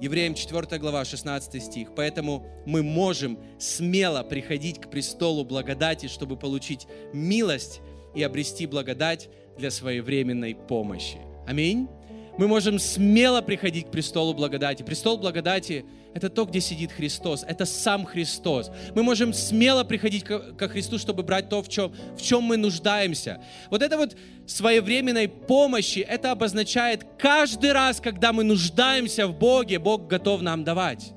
Евреям 0.00 0.34
4 0.34 0.78
глава, 0.80 1.04
16 1.04 1.62
стих. 1.62 1.94
Поэтому 1.94 2.44
мы 2.66 2.82
можем 2.82 3.38
смело 3.58 4.22
приходить 4.22 4.80
к 4.80 4.90
престолу 4.90 5.44
благодати, 5.44 6.06
чтобы 6.06 6.36
получить 6.36 6.86
милость 7.12 7.80
и 8.14 8.22
обрести 8.22 8.66
благодать 8.66 9.28
для 9.56 9.70
своевременной 9.70 10.56
помощи. 10.56 11.18
Аминь. 11.46 11.88
Мы 12.36 12.48
можем 12.48 12.80
смело 12.80 13.40
приходить 13.42 13.86
к 13.86 13.90
престолу 13.92 14.34
благодати. 14.34 14.82
Престол 14.82 15.18
благодати 15.18 15.84
это 16.14 16.30
то, 16.30 16.44
где 16.44 16.60
сидит 16.60 16.92
Христос, 16.92 17.44
это 17.46 17.66
сам 17.66 18.04
Христос. 18.04 18.70
Мы 18.94 19.02
можем 19.02 19.34
смело 19.34 19.82
приходить 19.82 20.22
ко 20.24 20.68
Христу, 20.68 20.96
чтобы 20.96 21.24
брать 21.24 21.48
то, 21.48 21.60
в 21.60 21.68
чем, 21.68 21.92
в 22.16 22.22
чем 22.22 22.44
мы 22.44 22.56
нуждаемся. 22.56 23.42
Вот 23.68 23.82
это 23.82 23.96
вот 23.98 24.16
своевременной 24.46 25.28
помощи, 25.28 25.98
это 25.98 26.30
обозначает 26.30 27.04
каждый 27.18 27.72
раз, 27.72 28.00
когда 28.00 28.32
мы 28.32 28.44
нуждаемся 28.44 29.26
в 29.26 29.36
Боге, 29.36 29.80
Бог 29.80 30.06
готов 30.06 30.40
нам 30.42 30.62
давать. 30.62 31.12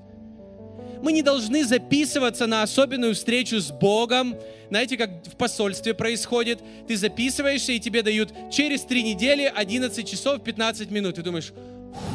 Мы 1.03 1.11
не 1.11 1.21
должны 1.21 1.63
записываться 1.63 2.47
на 2.47 2.63
особенную 2.63 3.13
встречу 3.13 3.61
с 3.61 3.69
Богом. 3.69 4.35
Знаете, 4.69 4.97
как 4.97 5.27
в 5.27 5.37
посольстве 5.37 5.93
происходит? 5.93 6.59
Ты 6.87 6.97
записываешься, 6.97 7.71
и 7.71 7.79
тебе 7.79 8.01
дают 8.01 8.33
через 8.51 8.81
три 8.81 9.03
недели 9.03 9.51
11 9.55 10.09
часов 10.09 10.41
15 10.41 10.89
минут. 10.89 11.15
Ты 11.15 11.21
думаешь, 11.21 11.53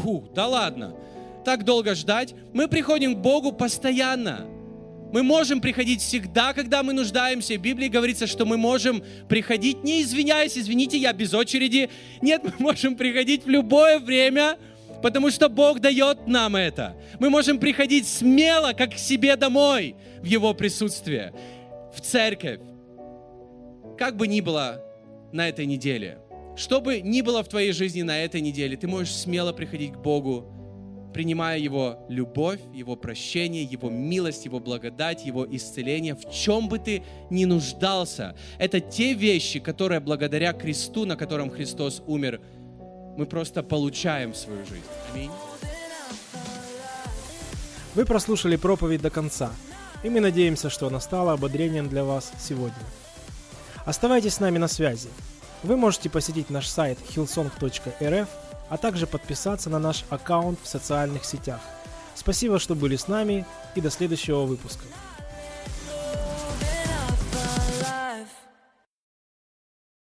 фу, 0.02 0.28
да 0.34 0.48
ладно 0.48 0.96
так 1.44 1.64
долго 1.64 1.94
ждать. 1.94 2.34
Мы 2.52 2.68
приходим 2.68 3.14
к 3.14 3.18
Богу 3.18 3.52
постоянно. 3.52 4.46
Мы 5.12 5.22
можем 5.22 5.60
приходить 5.60 6.00
всегда, 6.00 6.54
когда 6.54 6.82
мы 6.82 6.94
нуждаемся. 6.94 7.54
В 7.54 7.60
Библии 7.60 7.88
говорится, 7.88 8.26
что 8.26 8.46
мы 8.46 8.56
можем 8.56 9.04
приходить, 9.28 9.84
не 9.84 10.00
извиняясь, 10.02 10.56
извините, 10.56 10.96
я 10.96 11.12
без 11.12 11.34
очереди. 11.34 11.90
Нет, 12.22 12.42
мы 12.44 12.52
можем 12.58 12.96
приходить 12.96 13.44
в 13.44 13.48
любое 13.48 13.98
время, 13.98 14.56
потому 15.02 15.30
что 15.30 15.50
Бог 15.50 15.80
дает 15.80 16.26
нам 16.26 16.56
это. 16.56 16.96
Мы 17.20 17.28
можем 17.28 17.58
приходить 17.58 18.08
смело, 18.08 18.72
как 18.72 18.94
к 18.94 18.98
себе 18.98 19.36
домой, 19.36 19.96
в 20.22 20.24
Его 20.24 20.54
присутствие, 20.54 21.34
в 21.94 22.00
церковь. 22.00 22.60
Как 23.98 24.16
бы 24.16 24.26
ни 24.26 24.40
было 24.40 24.82
на 25.30 25.46
этой 25.46 25.66
неделе, 25.66 26.20
что 26.56 26.80
бы 26.80 27.02
ни 27.02 27.20
было 27.20 27.44
в 27.44 27.48
твоей 27.48 27.72
жизни 27.72 28.00
на 28.00 28.18
этой 28.18 28.40
неделе, 28.40 28.78
ты 28.78 28.88
можешь 28.88 29.14
смело 29.14 29.52
приходить 29.52 29.92
к 29.92 29.98
Богу 29.98 30.61
принимая 31.12 31.58
Его 31.58 32.04
любовь, 32.08 32.60
Его 32.72 32.96
прощение, 32.96 33.62
Его 33.62 33.90
милость, 33.90 34.44
Его 34.44 34.60
благодать, 34.60 35.24
Его 35.24 35.46
исцеление, 35.50 36.14
в 36.14 36.30
чем 36.30 36.68
бы 36.68 36.78
ты 36.78 37.02
ни 37.30 37.44
нуждался. 37.44 38.36
Это 38.58 38.80
те 38.80 39.14
вещи, 39.14 39.60
которые 39.60 40.00
благодаря 40.00 40.52
кресту, 40.52 41.04
на 41.04 41.16
котором 41.16 41.50
Христос 41.50 42.02
умер, 42.06 42.40
мы 43.16 43.26
просто 43.26 43.62
получаем 43.62 44.32
в 44.32 44.36
свою 44.36 44.64
жизнь. 44.64 44.84
Аминь. 45.12 45.30
Вы 47.94 48.06
прослушали 48.06 48.56
проповедь 48.56 49.02
до 49.02 49.10
конца, 49.10 49.52
и 50.02 50.08
мы 50.08 50.20
надеемся, 50.20 50.70
что 50.70 50.86
она 50.86 50.98
стала 50.98 51.34
ободрением 51.34 51.88
для 51.88 52.04
вас 52.04 52.32
сегодня. 52.40 52.72
Оставайтесь 53.84 54.34
с 54.34 54.40
нами 54.40 54.58
на 54.58 54.68
связи. 54.68 55.10
Вы 55.62 55.76
можете 55.76 56.08
посетить 56.08 56.48
наш 56.50 56.68
сайт 56.68 56.98
hillsong.rf 57.14 58.28
а 58.72 58.78
также 58.78 59.06
подписаться 59.06 59.68
на 59.68 59.78
наш 59.78 60.06
аккаунт 60.08 60.58
в 60.62 60.66
социальных 60.66 61.26
сетях. 61.26 61.60
Спасибо, 62.14 62.58
что 62.58 62.74
были 62.74 62.96
с 62.96 63.06
нами 63.06 63.44
и 63.74 63.82
до 63.82 63.90
следующего 63.90 64.46
выпуска. 64.46 64.86